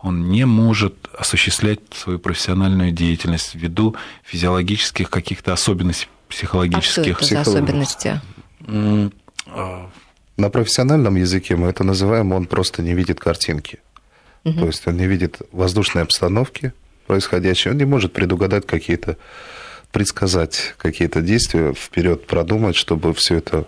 [0.00, 7.20] он не может осуществлять свою профессиональную деятельность ввиду физиологических каких-то особенностей психологических.
[7.20, 8.20] А что это за особенности?
[10.36, 13.80] На профессиональном языке мы это называем, он просто не видит картинки.
[14.44, 14.58] Угу.
[14.58, 16.72] То есть он не видит воздушной обстановки
[17.06, 19.16] происходящей, он не может предугадать какие-то,
[19.90, 23.66] предсказать какие-то действия, вперед продумать, чтобы все это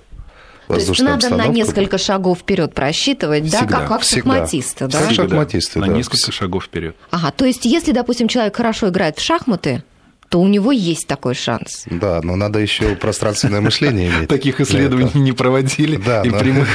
[0.66, 4.32] то есть надо на несколько шагов вперед просчитывать, всегда, да, как, как всегда.
[4.32, 5.00] шахматисты, да?
[5.00, 5.86] Как шахматисты, да.
[5.86, 6.96] На несколько шагов вперед.
[7.10, 9.84] Ага, то есть если, допустим, человек хорошо играет в шахматы,
[10.28, 11.84] то у него есть такой шанс.
[11.86, 14.28] Да, но надо еще пространственное мышление иметь.
[14.28, 15.96] Таких исследований не проводили.
[15.96, 16.68] Да, и прямых.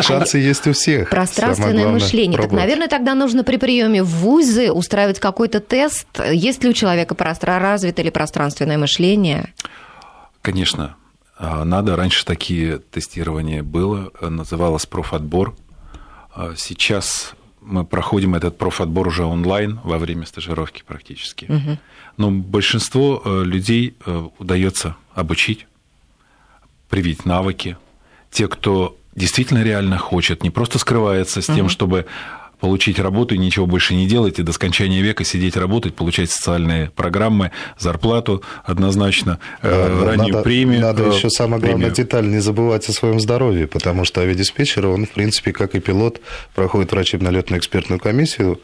[0.00, 1.10] Шансы есть у всех.
[1.10, 2.40] Пространственное мышление.
[2.40, 7.14] Так, наверное, тогда нужно при приеме в ВУЗы устраивать какой-то тест, есть ли у человека
[7.16, 9.52] развито или пространственное мышление.
[10.42, 10.96] Конечно.
[11.38, 11.96] А, надо.
[11.96, 14.10] Раньше такие тестирования было.
[14.20, 15.54] Называлось профотбор.
[16.34, 17.34] А, сейчас
[17.66, 21.46] мы проходим этот профотбор уже онлайн во время стажировки практически.
[21.46, 21.78] Угу.
[22.16, 25.66] Но большинство э, людей э, удается обучить,
[26.88, 27.76] привить навыки.
[28.30, 31.68] Те, кто действительно реально хочет, не просто скрывается с тем, угу.
[31.68, 32.06] чтобы
[32.60, 36.90] получить работу и ничего больше не делать, и до скончания века сидеть работать, получать социальные
[36.90, 40.80] программы, зарплату однозначно, э, да, раннюю надо, премию.
[40.80, 45.10] Надо еще самое главное деталь не забывать о своем здоровье, потому что авиадиспетчер, он, в
[45.10, 46.20] принципе, как и пилот,
[46.54, 48.60] проходит врачебно-летную экспертную комиссию,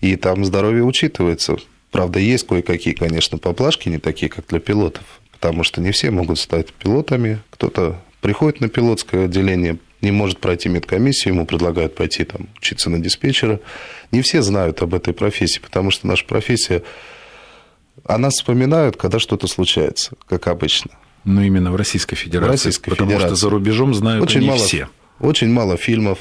[0.00, 1.56] и там здоровье учитывается.
[1.90, 6.38] Правда, есть кое-какие, конечно, поблажки, не такие, как для пилотов, потому что не все могут
[6.38, 7.40] стать пилотами.
[7.50, 12.98] Кто-то приходит на пилотское отделение, не может пройти медкомиссию, ему предлагают пойти там, учиться на
[12.98, 13.60] диспетчера.
[14.12, 16.82] Не все знают об этой профессии, потому что наша профессия,
[18.04, 20.92] о нас вспоминают, когда что-то случается, как обычно.
[21.24, 22.48] Ну, именно в Российской Федерации.
[22.48, 23.34] В Российской потому Федерации.
[23.34, 24.88] что за рубежом знают очень не мало, все.
[25.20, 26.18] Очень мало фильмов,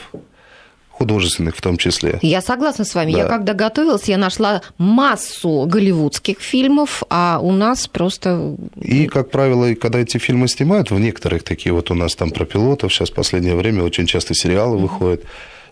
[0.97, 2.19] художественных в том числе.
[2.21, 3.13] Я согласна с вами.
[3.13, 3.19] Да.
[3.19, 8.55] Я когда готовилась, я нашла массу голливудских фильмов, а у нас просто...
[8.81, 12.45] И, как правило, когда эти фильмы снимают, в некоторых такие вот у нас там про
[12.45, 14.81] пилотов, сейчас в последнее время очень часто сериалы mm-hmm.
[14.81, 15.23] выходят,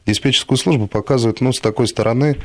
[0.05, 2.37] диспетчерскую службу показывают, ну, с такой стороны,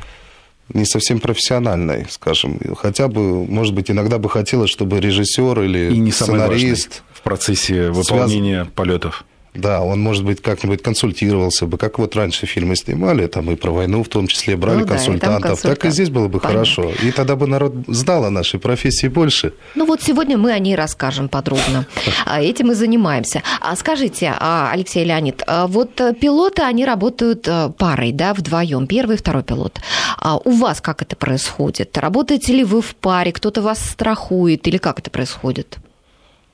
[0.73, 2.59] не совсем профессиональной, скажем.
[2.77, 7.91] Хотя бы, может быть, иногда бы хотелось, чтобы режиссер или и не сценарист в процессе
[7.91, 8.73] выполнения связ...
[8.73, 13.55] полетов да, он, может быть, как-нибудь консультировался бы, как вот раньше фильмы снимали, там и
[13.55, 15.79] про войну в том числе брали ну, консультантов, да, консультант.
[15.79, 16.65] так и здесь было бы Понятно.
[16.65, 16.91] хорошо.
[17.03, 19.53] И тогда бы народ знал о нашей профессии больше.
[19.75, 21.85] Ну вот сегодня мы о ней расскажем подробно.
[22.25, 23.41] А этим и занимаемся.
[23.59, 28.87] А скажите, а, Алексей Леонид, а вот э, пилоты, они работают э, парой, да, вдвоем,
[28.87, 29.81] первый и второй пилот.
[30.17, 31.97] А у вас как это происходит?
[31.97, 35.77] Работаете ли вы в паре, кто-то вас страхует или как это происходит?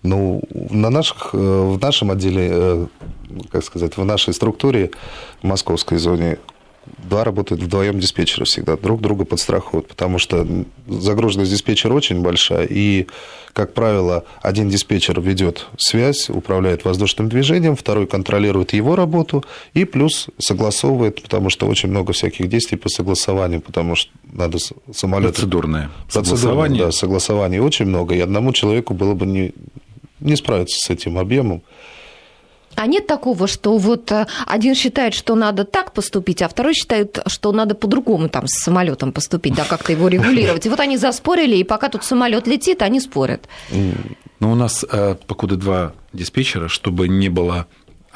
[0.07, 2.87] Ну, на наших, э, в нашем отделе, э,
[3.51, 4.91] как сказать, в нашей структуре
[5.41, 6.37] в московской зоне
[6.97, 10.47] два работают вдвоем диспетчеры всегда, друг друга подстрахуют, потому что
[10.87, 13.07] загруженность диспетчера очень большая, и,
[13.53, 19.43] как правило, один диспетчер ведет связь, управляет воздушным движением, второй контролирует его работу,
[19.73, 24.57] и плюс согласовывает, потому что очень много всяких действий по согласованию, потому что надо
[24.93, 25.33] самолет...
[25.33, 25.89] Процедурное.
[26.07, 26.85] Согласование.
[26.85, 29.53] Да, согласований очень много, и одному человеку было бы не,
[30.19, 31.63] не справиться с этим объемом.
[32.75, 37.17] А нет такого, что вот э, один считает, что надо так поступить, а второй считает,
[37.25, 40.65] что надо по-другому там с самолетом поступить, да, как-то его регулировать.
[40.67, 43.49] И вот они заспорили, и пока тут самолет летит, они спорят.
[44.39, 47.65] Ну, у нас э, покуда два диспетчера, чтобы не было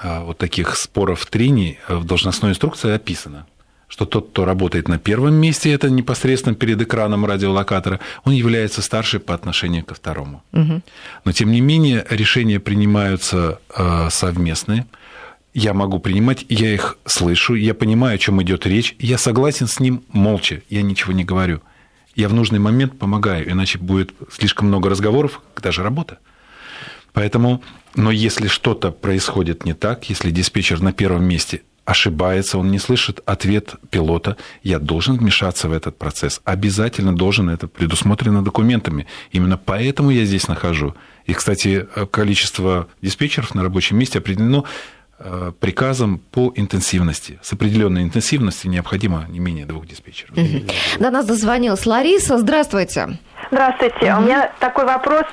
[0.04, 3.48] э, вот таких споров, трений, в должностной инструкции описано
[3.92, 9.20] что тот, кто работает на первом месте, это непосредственно перед экраном радиолокатора, он является старше
[9.20, 10.44] по отношению ко второму.
[10.54, 10.82] Угу.
[11.26, 14.88] Но, тем не менее, решения принимаются э, совместные.
[15.54, 19.82] Я могу принимать, я их слышу, я понимаю, о чем идет речь, я согласен с
[19.82, 21.62] ним молча, я ничего не говорю.
[22.16, 26.20] Я в нужный момент помогаю, иначе будет слишком много разговоров, даже работа.
[27.12, 27.62] Поэтому,
[27.96, 33.20] но если что-то происходит не так, если диспетчер на первом месте, ошибается, он не слышит
[33.26, 36.42] ответ пилота, я должен вмешаться в этот процесс.
[36.46, 39.08] Обязательно должен, это предусмотрено документами.
[39.32, 40.96] Именно поэтому я здесь нахожу.
[41.26, 44.66] И, кстати, количество диспетчеров на рабочем месте определено
[45.60, 47.40] приказом по интенсивности.
[47.42, 50.36] С определенной интенсивностью необходимо не менее двух диспетчеров.
[51.00, 52.38] До нас дозвонилась Лариса.
[52.38, 53.20] Здравствуйте.
[53.52, 54.16] Здравствуйте.
[54.16, 55.26] У меня такой вопрос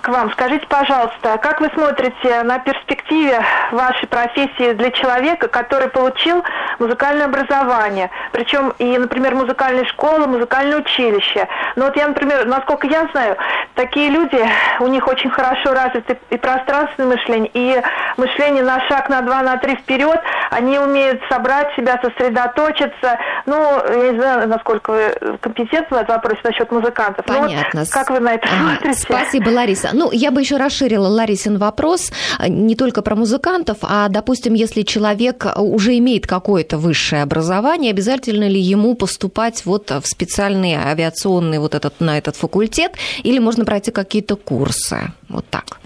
[0.00, 0.32] к вам.
[0.32, 6.42] Скажите, пожалуйста, как вы смотрите на перспективе вашей профессии для человека, который получил
[6.78, 11.46] музыкальное образование, причем и, например, музыкальная школа, музыкальное училище.
[11.76, 13.36] Но вот я, например, насколько я знаю,
[13.74, 14.42] такие люди,
[14.80, 17.82] у них очень хорошо развито и пространственное мышление, и
[18.16, 20.20] мышление на шаг, на два, на три вперед.
[20.50, 23.18] Они умеют собрать себя, сосредоточиться.
[23.46, 23.56] Ну,
[23.88, 27.24] я не знаю, насколько вы компетентны в этом вопросе насчет музыкантов.
[27.24, 27.80] Понятно.
[27.80, 28.70] Вот как вы на это ага.
[28.70, 29.00] смотрите?
[29.00, 29.90] Спасибо, Лариса.
[29.92, 34.82] Ну, я бы еще расширила Ларисин вопрос э, не только про музыкантов, а, допустим, если
[34.82, 41.74] человек уже имеет какое-то высшее образование, обязательно ли ему поступать вот в специальный авиационный вот
[41.74, 45.12] этот, на этот факультет, или можно пройти какие-то курсы?
[45.28, 45.80] Вот так.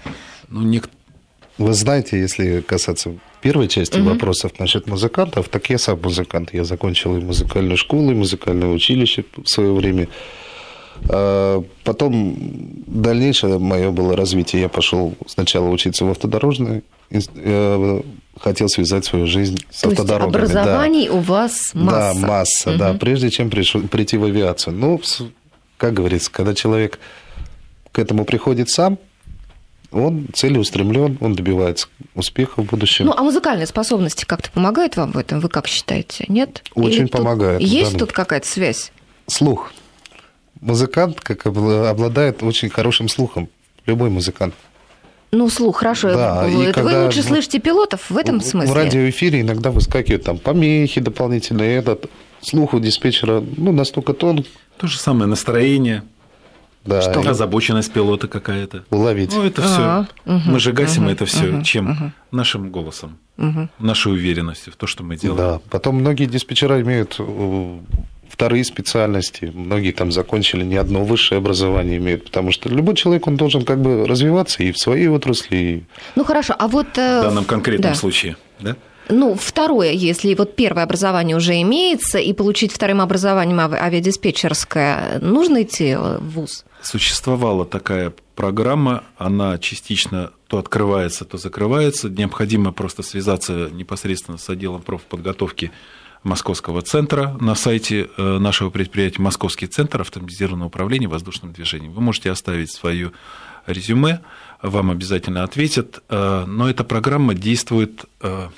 [0.49, 0.81] Ну, не...
[1.57, 4.09] Вы знаете, если касаться первой части угу.
[4.09, 6.49] вопросов насчет музыкантов, так я сам музыкант.
[6.53, 10.09] Я закончил и музыкальную школу, и музыкальное училище в свое время.
[11.09, 12.35] А, потом
[12.87, 14.63] дальнейшее мое было развитие.
[14.63, 18.01] Я пошел сначала учиться в автодорожной, э,
[18.39, 20.41] хотел связать свою жизнь с То автодорогами.
[20.41, 21.13] Есть образований да.
[21.13, 22.19] у вас масса.
[22.21, 22.79] Да, масса, угу.
[22.79, 24.75] да, прежде чем пришел, прийти в авиацию.
[24.75, 25.01] Ну,
[25.77, 26.99] как говорится, когда человек
[27.91, 28.97] к этому приходит сам,
[29.95, 33.05] он целеустремлен, он добивается успеха в будущем.
[33.05, 35.39] Ну, а музыкальные способности как-то помогают вам в этом?
[35.39, 36.25] Вы как считаете?
[36.27, 36.63] Нет?
[36.75, 37.61] Очень Или помогает.
[37.61, 38.91] Есть тут какая-то связь?
[39.27, 39.71] Слух
[40.65, 43.49] музыкант как обладает очень хорошим слухом.
[43.85, 44.55] Любой музыкант.
[45.31, 46.13] Ну, слух, хорошо.
[46.13, 48.71] Да, вы, это вы лучше слышите пилотов в этом смысле?
[48.71, 51.77] В радиоэфире иногда выскакивают там помехи дополнительные.
[51.77, 52.09] Этот
[52.41, 54.47] слух у диспетчера ну, настолько тонк.
[54.77, 56.03] То же самое настроение.
[56.85, 57.01] Да.
[57.01, 57.19] Что?
[57.27, 58.85] Озабоченность пилота какая-то.
[58.91, 59.33] Уловить.
[59.33, 60.07] Ну, это все.
[60.25, 61.91] Угу, Мы же гасим угу, это все угу, чем?
[61.91, 62.11] Угу.
[62.31, 63.69] Нашим голосом, угу.
[63.79, 65.37] нашей уверенностью в то, что мы делаем.
[65.37, 65.61] Да.
[65.69, 67.19] Потом многие диспетчера имеют
[68.29, 73.37] вторые специальности, многие там закончили не одно высшее образование имеют, потому что любой человек, он
[73.37, 75.55] должен как бы развиваться и в своей отрасли.
[75.55, 75.83] И...
[76.15, 76.87] Ну хорошо, а вот...
[76.97, 77.95] Э, в данном конкретном да.
[77.97, 78.75] случае, да?
[79.09, 85.95] Ну, второе, если вот первое образование уже имеется, и получить вторым образованием авиадиспетчерское, нужно идти
[85.95, 86.65] в ВУЗ?
[86.81, 92.09] Существовала такая программа, она частично то открывается, то закрывается.
[92.09, 95.71] Необходимо просто связаться непосредственно с отделом профподготовки
[96.23, 101.93] Московского центра на сайте э, нашего предприятия Московский центр автоматизированного управления воздушным движением.
[101.93, 103.11] Вы можете оставить свое
[103.67, 104.21] резюме,
[104.61, 108.49] вам обязательно ответят, э, но эта программа действует э,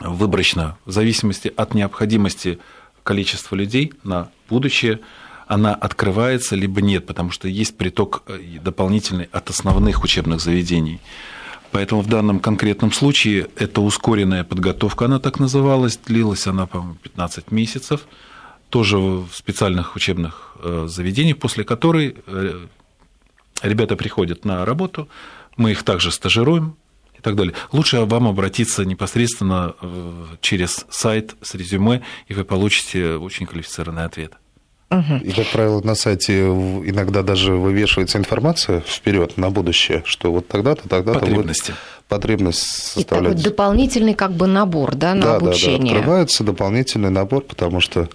[0.00, 2.58] выборочно, в зависимости от необходимости
[3.02, 5.00] количества людей на будущее,
[5.46, 8.22] она открывается либо нет, потому что есть приток
[8.62, 11.00] дополнительный от основных учебных заведений.
[11.70, 17.50] Поэтому в данном конкретном случае это ускоренная подготовка, она так называлась, длилась она, по-моему, 15
[17.50, 18.06] месяцев,
[18.70, 22.66] тоже в специальных учебных э, заведениях, после которой э,
[23.62, 25.08] ребята приходят на работу,
[25.56, 26.76] мы их также стажируем
[27.18, 27.54] и так далее.
[27.72, 34.32] Лучше вам обратиться непосредственно э, через сайт с резюме, и вы получите очень квалифицированный ответ.
[35.22, 40.88] И, как правило, на сайте иногда даже вывешивается информация вперед на будущее, что вот тогда-то,
[40.88, 41.72] тогда-то Потребности.
[41.72, 43.34] Вот потребность составлять.
[43.34, 45.78] И такой дополнительный как бы набор, да, на да, обучение.
[45.78, 48.08] Да, да, открывается дополнительный набор, потому что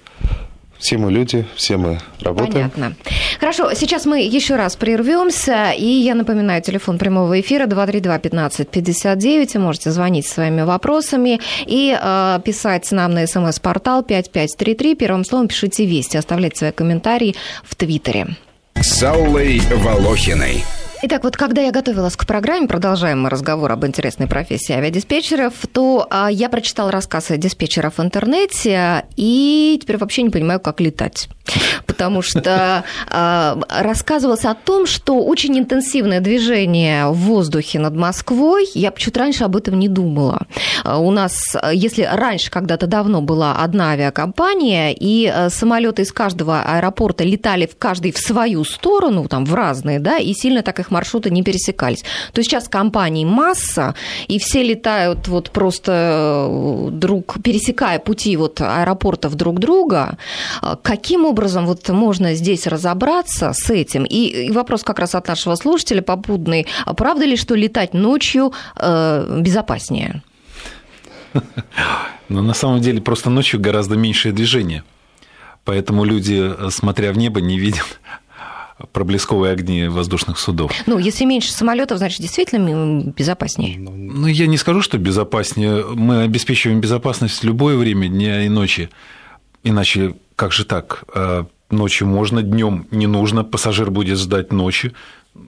[0.83, 2.69] все мы люди, все мы работаем.
[2.69, 2.95] Понятно.
[3.39, 5.71] Хорошо, сейчас мы еще раз прервемся.
[5.71, 9.59] И я напоминаю, телефон прямого эфира 232-1559.
[9.59, 14.95] Можете звонить своими вопросами и э, писать нам на смс-портал 5533.
[14.95, 16.17] Первым словом пишите «Вести».
[16.17, 18.35] Оставляйте свои комментарии в Твиттере.
[18.75, 20.65] С Аллой Волохиной.
[21.05, 26.07] Итак, вот когда я готовилась к программе, продолжаем мы разговор об интересной профессии авиадиспетчеров, то
[26.09, 31.27] а, я прочитала рассказы диспетчеров в интернете и теперь вообще не понимаю, как летать.
[31.85, 38.93] Потому что а, рассказывалось о том, что очень интенсивное движение в воздухе над Москвой, я
[38.95, 40.47] чуть раньше об этом не думала.
[40.85, 46.61] А, у нас, если раньше когда-то давно была одна авиакомпания, и а, самолеты из каждого
[46.61, 50.91] аэропорта летали в каждый в свою сторону, там в разные, да, и сильно так их
[50.93, 52.03] маршруты не пересекались.
[52.31, 53.95] То есть сейчас компаний масса,
[54.27, 55.91] и все летают вот просто
[56.49, 60.17] э, друг, пересекая пути вот аэропортов друг друга.
[60.61, 64.05] А каким образом вот можно здесь разобраться с этим?
[64.05, 66.67] И, вопрос как раз от нашего слушателя попутный.
[66.85, 70.21] А правда ли, что летать ночью э, безопаснее?
[72.29, 74.83] Но на самом деле просто ночью гораздо меньшее движение.
[75.65, 77.99] Поэтому люди, смотря в небо, не видят
[78.91, 80.71] проблесковые огни воздушных судов.
[80.85, 83.79] Ну, если меньше самолетов, значит, действительно безопаснее.
[83.79, 85.85] Ну, я не скажу, что безопаснее.
[85.85, 88.89] Мы обеспечиваем безопасность в любое время дня и ночи.
[89.63, 91.03] Иначе как же так?
[91.13, 94.93] А, ночью можно, днем не нужно, пассажир будет ждать ночи.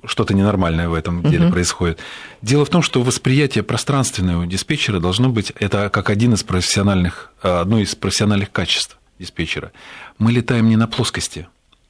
[0.04, 1.54] Что-то ненормальное в этом деле угу.
[1.54, 2.00] происходит.
[2.42, 7.32] Дело в том, что восприятие пространственное у диспетчера должно быть это как один из профессиональных,
[7.44, 9.72] а, одно из профессиональных качеств диспетчера.
[10.18, 11.48] Мы летаем не на плоскости,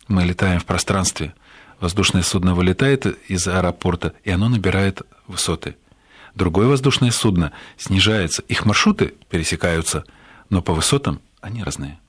[0.07, 1.33] мы летаем в пространстве.
[1.79, 5.75] Воздушное судно вылетает из аэропорта, и оно набирает высоты.
[6.33, 8.41] Другое воздушное судно снижается.
[8.47, 10.03] Их маршруты пересекаются,
[10.49, 11.99] но по высотам они разные.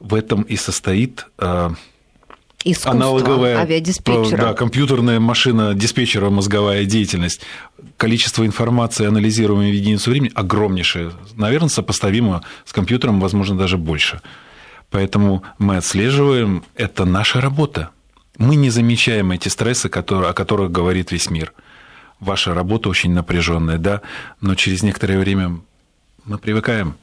[0.00, 1.70] В этом и состоит э,
[2.64, 4.36] Искусство аналоговая авиадиспетчера.
[4.48, 7.42] Да, компьютерная машина диспетчера, мозговая деятельность.
[7.96, 11.12] Количество информации, анализируемой в единицу времени, огромнейшее.
[11.36, 14.20] Наверное, сопоставимо с компьютером, возможно, даже больше.
[14.90, 17.90] Поэтому мы отслеживаем, это наша работа.
[18.38, 21.52] Мы не замечаем эти стрессы, которые, о которых говорит весь мир.
[22.20, 24.00] Ваша работа очень напряженная, да,
[24.40, 25.60] но через некоторое время
[26.24, 26.94] мы привыкаем.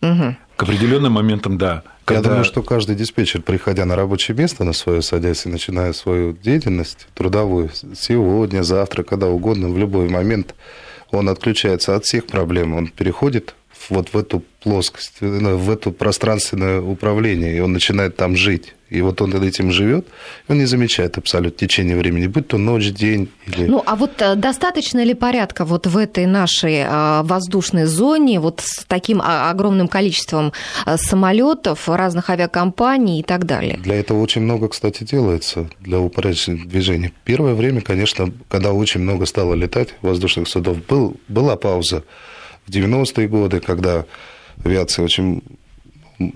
[0.00, 0.36] Угу.
[0.56, 1.82] К определенным моментам, да.
[2.04, 2.20] Когда...
[2.20, 6.32] Я думаю, что каждый диспетчер, приходя на рабочее место на свое, садясь и начиная свою
[6.32, 10.54] деятельность трудовую, сегодня, завтра, когда угодно, в любой момент,
[11.10, 13.54] он отключается от всех проблем, он переходит
[13.90, 18.74] вот в эту плоскость, в это пространственное управление, и он начинает там жить.
[18.90, 20.06] И вот он этим живет,
[20.48, 23.66] он не замечает абсолютно течение времени, будь то ночь, день или...
[23.66, 28.62] Ну, а вот э, достаточно ли порядка вот в этой нашей э, воздушной зоне, вот
[28.64, 30.54] с таким огромным количеством
[30.86, 33.78] э, самолетов, разных авиакомпаний и так далее?
[33.82, 37.12] Для этого очень много, кстати, делается, для упорядочения движения.
[37.24, 42.04] Первое время, конечно, когда очень много стало летать воздушных судов, был, была пауза
[42.68, 44.04] в 90-е годы, когда
[44.64, 45.42] авиация очень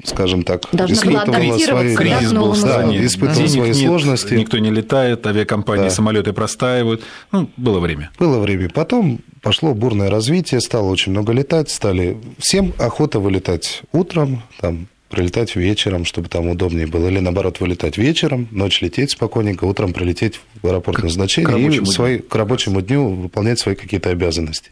[0.05, 3.01] скажем так, Должна испытывала свои, кризис да, был в стране.
[3.01, 4.35] Да, испытывала свои нет, сложности.
[4.35, 5.91] Никто не летает, авиакомпании, да.
[5.91, 7.03] самолеты простаивают.
[7.33, 8.11] Ну, было время.
[8.19, 8.69] Было время.
[8.69, 15.57] Потом пошло бурное развитие, стало очень много летать, стали всем охота вылетать утром, там, прилетать
[15.57, 20.67] вечером, чтобы там удобнее было, или наоборот вылетать вечером, ночь лететь спокойненько, утром прилететь в
[20.67, 24.71] аэропорт назначения и свои, к рабочему дню выполнять свои какие-то обязанности.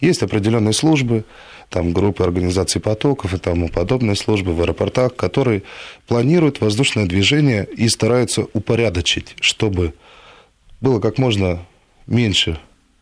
[0.00, 1.24] Есть определенные службы,
[1.70, 5.62] там группы организации потоков и тому подобные службы в аэропортах, которые
[6.06, 9.94] планируют воздушное движение и стараются упорядочить, чтобы
[10.80, 11.60] было как можно
[12.06, 12.58] меньше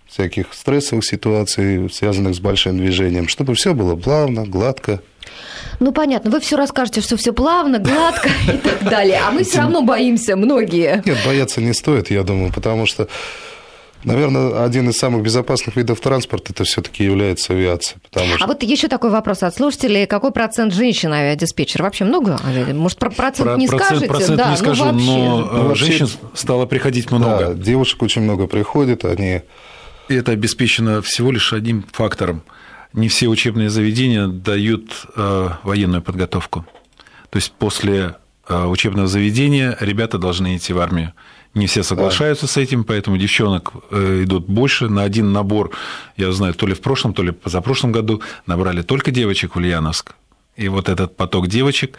[0.07, 5.03] всяких стрессовых ситуаций, связанных с большим движением, чтобы все было плавно, гладко.
[5.80, 9.59] Ну, понятно, вы все расскажете, что все плавно, гладко и так далее, а мы все
[9.59, 11.03] равно боимся, многие.
[11.05, 13.09] Нет, бояться не стоит, я думаю, потому что
[14.07, 17.98] Наверное, один из самых безопасных видов транспорта это все-таки является авиация.
[18.09, 18.44] Потому а что...
[18.44, 20.07] А вот еще такой вопрос от слушателей.
[20.07, 21.82] Какой процент женщин авиадиспетчер?
[21.82, 22.38] Вообще много?
[22.72, 24.07] Может, про процент про, не процент, скажете?
[24.07, 25.57] Процент да, не скажу, ну, вообще.
[25.57, 27.48] но ну, женщин стало приходить много.
[27.48, 29.42] Да, девушек очень много приходит, они...
[30.09, 32.44] И это обеспечено всего лишь одним фактором.
[32.92, 36.64] Не все учебные заведения дают э, военную подготовку.
[37.30, 38.14] То есть после
[38.48, 41.12] э, учебного заведения ребята должны идти в армию.
[41.57, 42.52] Не все соглашаются да.
[42.52, 44.90] с этим, поэтому девчонок э, идут больше.
[44.90, 45.70] На один набор,
[46.18, 50.14] я знаю, то ли в прошлом, то ли позапрошлом году набрали только девочек в Ульяновск.
[50.57, 51.98] И вот этот поток девочек,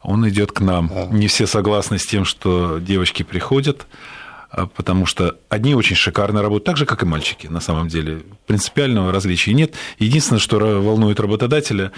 [0.00, 0.90] он идет к нам.
[1.10, 3.86] Не все согласны с тем, что девочки приходят,
[4.50, 8.22] а, потому что одни очень шикарно работают, так же, как и мальчики, на самом деле.
[8.46, 9.74] Принципиального различия нет.
[9.98, 11.92] Единственное, что волнует работодателя,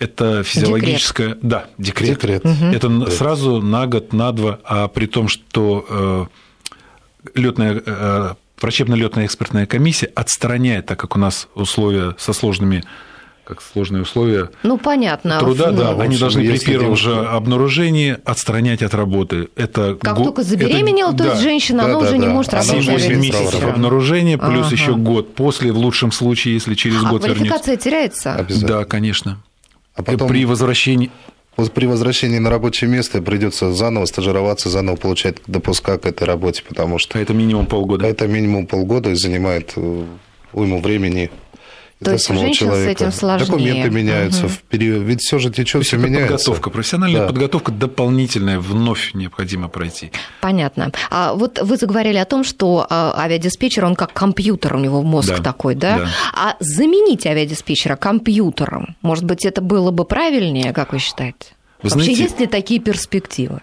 [0.00, 1.28] это физиологическое...
[1.28, 1.46] Декрет.
[1.46, 2.10] Да, декрет.
[2.10, 2.44] декрет.
[2.44, 2.64] Угу.
[2.72, 3.12] Это декрет.
[3.12, 10.06] сразу на год, на два, а при том, что э, летная э, врачебно-летная экспертная комиссия
[10.06, 12.82] отстраняет, так как у нас условия со сложными
[13.44, 15.40] как сложные условия ну, понятно.
[15.40, 19.48] труда, ну, да, общем, они должны при первом же обнаружении отстранять от работы.
[19.56, 20.24] Это как го...
[20.24, 21.18] только забеременела, это...
[21.18, 21.42] то есть да.
[21.42, 22.16] женщина, да, она да, уже да.
[22.18, 22.84] не может работать.
[22.84, 24.74] 7 месяцев обнаружения, плюс ага.
[24.76, 27.44] еще год после, в лучшем случае, если через а год вернется.
[27.44, 28.46] квалификация теряется?
[28.62, 29.42] Да, конечно.
[30.00, 30.28] А потом...
[30.28, 31.10] При возвращении
[31.74, 36.98] при возвращении на рабочее место придется заново стажироваться, заново получать допуска к этой работе, потому
[36.98, 37.18] что...
[37.18, 38.06] А это минимум полгода?
[38.06, 40.04] Это минимум полгода и занимает э,
[40.54, 41.30] уйму времени.
[42.02, 42.98] То есть у женщин человека.
[42.98, 43.46] с этим сложнее.
[43.46, 44.54] Документы меняются угу.
[44.54, 46.28] в период, ведь все же течет, все меняется.
[46.28, 47.26] Подготовка, профессиональная да.
[47.26, 50.10] подготовка дополнительная вновь необходимо пройти.
[50.40, 50.92] Понятно.
[51.10, 55.28] А вот вы заговорили о том, что а, авиадиспетчер, он как компьютер, у него мозг
[55.28, 55.42] да.
[55.42, 55.98] такой, да?
[55.98, 56.08] да?
[56.32, 61.54] А заменить авиадиспетчера компьютером, может быть, это было бы правильнее, как вы считаете?
[61.82, 63.60] Вы Вообще, знаете, есть ли такие перспективы?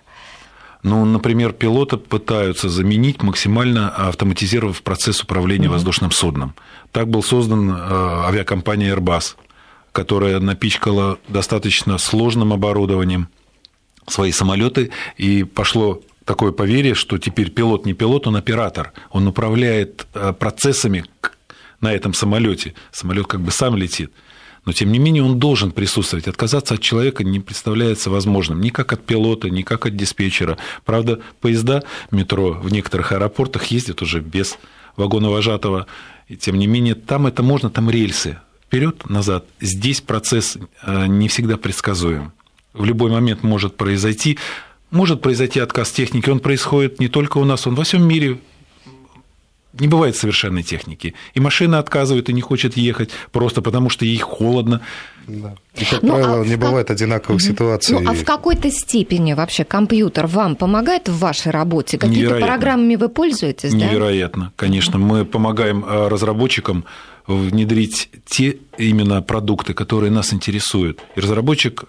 [0.84, 5.72] Ну, например, пилоты пытаются заменить, максимально автоматизировав процесс управления mm-hmm.
[5.72, 6.56] воздушным судном.
[6.92, 9.36] Так был создан э, авиакомпания Airbus,
[9.92, 13.28] которая напичкала достаточно сложным оборудованием
[14.08, 18.94] свои самолеты, и пошло такое поверье, что теперь пилот не пилот, он оператор.
[19.10, 21.06] Он управляет э, процессами
[21.82, 22.76] на этом самолете.
[22.92, 24.12] Самолет как бы сам летит
[24.68, 26.28] но тем не менее он должен присутствовать.
[26.28, 30.58] Отказаться от человека не представляется возможным ни как от пилота, ни как от диспетчера.
[30.84, 34.58] Правда, поезда метро в некоторых аэропортах ездят уже без
[34.98, 35.88] вагона вожатого,
[36.28, 38.40] и тем не менее там это можно, там рельсы.
[38.66, 39.46] Вперед, назад.
[39.62, 42.34] Здесь процесс э, не всегда предсказуем.
[42.74, 44.38] В любой момент может произойти,
[44.92, 46.30] может произойти отказ техники.
[46.30, 48.42] Он происходит не только у нас, он во всем мире
[49.74, 51.14] не бывает совершенной техники.
[51.34, 54.82] И машина отказывает и не хочет ехать просто потому, что ей холодно.
[55.28, 55.56] Да.
[55.76, 56.60] И, как ну, правило, а не как...
[56.60, 57.48] бывает одинаковых угу.
[57.48, 58.00] ситуаций.
[58.00, 61.98] Ну, а в какой-то степени вообще компьютер вам помогает в вашей работе?
[61.98, 63.74] Какими-то программами вы пользуетесь?
[63.74, 64.52] Невероятно, да?
[64.56, 64.98] конечно.
[64.98, 66.86] Мы помогаем а, разработчикам
[67.28, 71.02] внедрить те именно продукты, которые нас интересуют.
[71.16, 71.84] И разработчик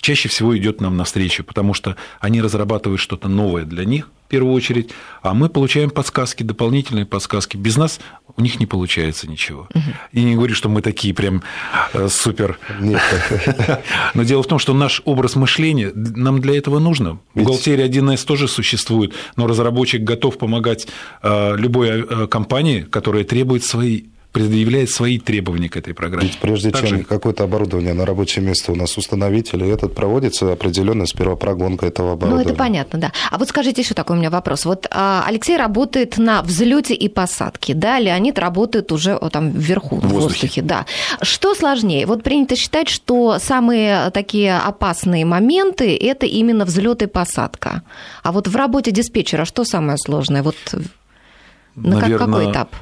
[0.00, 4.90] чаще всего идет нам навстречу, потому что они разрабатывают что-то новое для них– первую очередь,
[5.22, 7.56] а мы получаем подсказки, дополнительные подсказки.
[7.58, 8.00] Без нас
[8.36, 9.68] у них не получается ничего.
[9.74, 9.90] Угу.
[10.12, 11.42] И не говорю, что мы такие прям
[11.92, 12.58] э, супер.
[14.14, 17.18] Но дело в том, что наш образ мышления нам для этого нужно.
[17.34, 20.86] Бухгалтерия 1С тоже существует, но разработчик готов помогать
[21.22, 26.28] э, любой э, компании, которая требует свои предъявляет свои требования к этой программе.
[26.28, 26.88] Ведь прежде Также...
[26.88, 31.86] чем какое-то оборудование на рабочее место у нас установить, или этот проводится определенная сперва прогонка
[31.86, 32.44] этого оборудования.
[32.44, 33.12] Ну, это понятно, да.
[33.30, 34.64] А вот скажите еще такой у меня вопрос.
[34.64, 40.00] Вот а, Алексей работает на взлете и посадке, да, Леонид работает уже там вверху, в,
[40.00, 40.22] в воздухе.
[40.22, 40.86] воздухе, да.
[41.22, 42.06] Что сложнее?
[42.06, 47.82] Вот принято считать, что самые такие опасные моменты– это именно взлет и посадка.
[48.22, 50.42] А вот в работе диспетчера что самое сложное?
[50.42, 50.56] Вот
[51.74, 52.74] на Наверное, какой этап?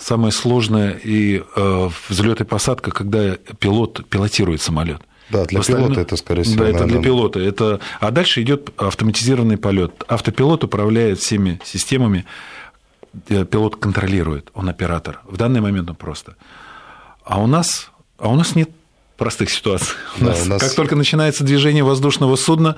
[0.00, 5.02] Самое сложное и э, взлет и посадка, когда пилот пилотирует самолет.
[5.28, 6.64] Да, для пилота это, скорее всего.
[6.64, 6.92] Да, это наверное...
[6.92, 7.40] для пилота.
[7.40, 7.80] Это...
[8.00, 10.02] А дальше идет автоматизированный полет.
[10.08, 12.24] Автопилот управляет всеми системами,
[13.28, 15.20] э, пилот контролирует, он оператор.
[15.24, 16.36] В данный момент он просто.
[17.24, 18.70] А у нас, а у нас нет
[19.18, 19.96] простых ситуаций.
[20.18, 20.62] У, да, нас, у нас...
[20.62, 22.76] Как только начинается движение воздушного судна,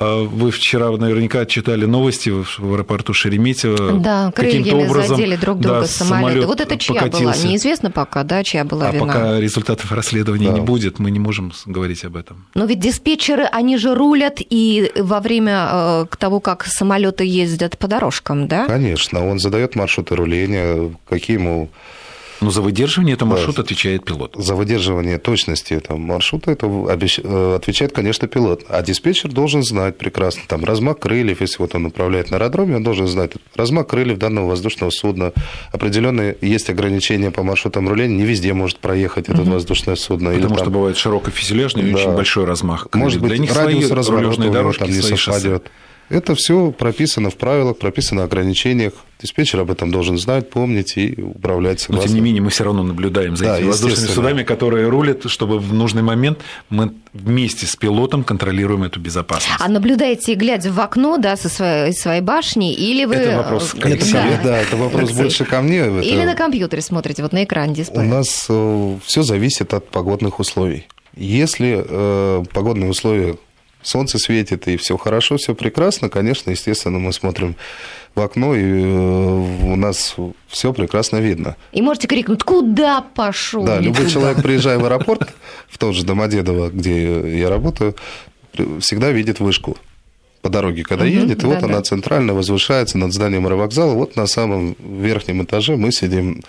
[0.00, 3.98] вы вчера наверняка читали новости в аэропорту Шереметьево.
[3.98, 6.46] Да, крыльями образом, задели друг друга да, самолеты.
[6.46, 7.40] Вот это чья покатился.
[7.40, 7.50] была?
[7.50, 9.06] Неизвестно пока, да, чья была а вина?
[9.06, 10.54] пока результатов расследования да.
[10.54, 12.46] не будет, мы не можем говорить об этом.
[12.54, 17.88] Но ведь диспетчеры, они же рулят и во время э, того, как самолеты ездят по
[17.88, 18.66] дорожкам, да?
[18.66, 21.70] Конечно, он задает маршруты руления, какие ему
[22.40, 23.62] но за выдерживание этого маршрута да.
[23.64, 24.34] отвечает пилот.
[24.36, 28.64] За выдерживание точности этого маршрута это э, отвечает, конечно, пилот.
[28.68, 32.84] А диспетчер должен знать прекрасно, там, размах крыльев, если вот он управляет на аэродроме, он
[32.84, 35.32] должен знать размах крыльев данного воздушного судна.
[35.72, 39.52] Определенные есть ограничения по маршрутам руления, не везде может проехать это угу.
[39.52, 40.30] воздушное судно.
[40.30, 40.72] Потому Или, что там...
[40.74, 41.98] бывает широкофюзеляжный и да.
[41.98, 42.88] очень большой размах.
[42.88, 43.04] Крыльев.
[43.04, 45.18] Может быть, радиус свои разворота дорожки, там не совпадет.
[45.18, 45.87] Шоссе.
[46.10, 48.92] Это все прописано в правилах, прописано в ограничениях.
[49.20, 52.02] Диспетчер об этом должен знать, помнить и управлять согласно.
[52.02, 55.28] Но, тем не менее, мы все равно наблюдаем за да, этими воздушными судами, которые рулят,
[55.28, 56.38] чтобы в нужный момент
[56.70, 59.60] мы вместе с пилотом контролируем эту безопасность.
[59.60, 63.16] А наблюдаете, глядя в окно, да, со своей, своей башни, или вы...
[63.16, 64.40] Это вопрос к это, да.
[64.42, 65.78] да, это вопрос больше ко мне.
[65.78, 66.26] Или это...
[66.26, 68.06] на компьютере смотрите, вот на экране дисплея.
[68.06, 70.86] У нас э, все зависит от погодных условий.
[71.16, 73.36] Если э, погодные условия
[73.82, 77.56] солнце светит, и все хорошо, все прекрасно, конечно, естественно, мы смотрим
[78.14, 80.16] в окно, и э, у нас
[80.48, 81.56] все прекрасно видно.
[81.72, 83.64] И можете крикнуть, куда пошел?
[83.64, 85.34] Да, любой человек, приезжая в аэропорт,
[85.68, 87.94] в тот же Домодедово, где я работаю,
[88.80, 89.76] всегда видит вышку
[90.42, 91.66] по дороге, когда угу, едет, и да, вот да.
[91.66, 93.94] она центрально возвышается над зданием аэровокзала.
[93.94, 96.42] Вот на самом верхнем этаже мы сидим,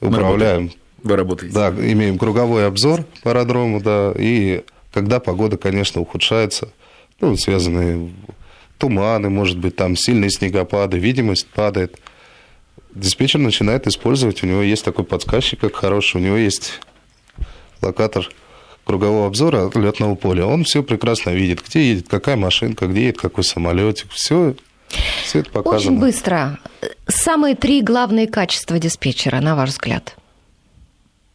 [0.00, 0.70] управляем.
[1.02, 1.54] Вы работаете?
[1.54, 4.64] Да, имеем круговой обзор по аэродрому, да, и
[4.96, 6.70] когда погода, конечно, ухудшается,
[7.20, 8.14] ну, связанные
[8.78, 12.00] туманы, может быть, там сильные снегопады, видимость падает.
[12.94, 16.80] Диспетчер начинает использовать, у него есть такой подсказчик, как хороший, у него есть
[17.82, 18.26] локатор
[18.86, 20.46] кругового обзора летного поля.
[20.46, 24.54] Он все прекрасно видит, где едет какая машинка, где едет какой самолетик, все,
[25.24, 25.76] все это показано.
[25.76, 26.58] Очень быстро.
[27.06, 30.16] Самые три главные качества диспетчера, на ваш взгляд?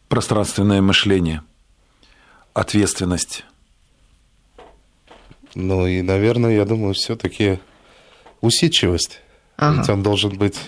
[0.08, 1.42] Пространственное мышление,
[2.54, 3.44] ответственность
[5.54, 7.58] ну и, наверное, я думаю, все-таки
[8.40, 9.20] усидчивость.
[9.56, 9.78] Ага.
[9.80, 10.58] Ведь он должен быть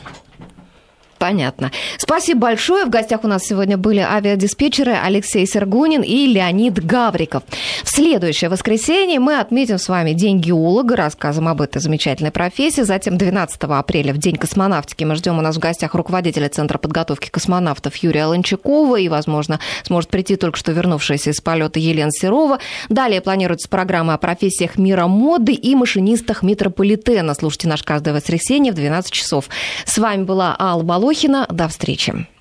[1.24, 1.70] Понятно.
[1.96, 2.84] Спасибо большое.
[2.84, 7.44] В гостях у нас сегодня были авиадиспетчеры Алексей Сергунин и Леонид Гавриков.
[7.82, 12.82] В следующее воскресенье мы отметим с вами День геолога, рассказываем об этой замечательной профессии.
[12.82, 17.30] Затем 12 апреля, в День космонавтики, мы ждем у нас в гостях руководителя Центра подготовки
[17.30, 22.58] космонавтов Юрия Ланчакова и, возможно, сможет прийти только что вернувшаяся из полета Елена Серова.
[22.90, 27.32] Далее планируется программа о профессиях мира моды и машинистах метрополитена.
[27.32, 29.48] Слушайте наш каждое воскресенье в 12 часов.
[29.86, 30.82] С вами была Алла
[31.14, 31.46] Волохина.
[31.48, 32.34] До встречи.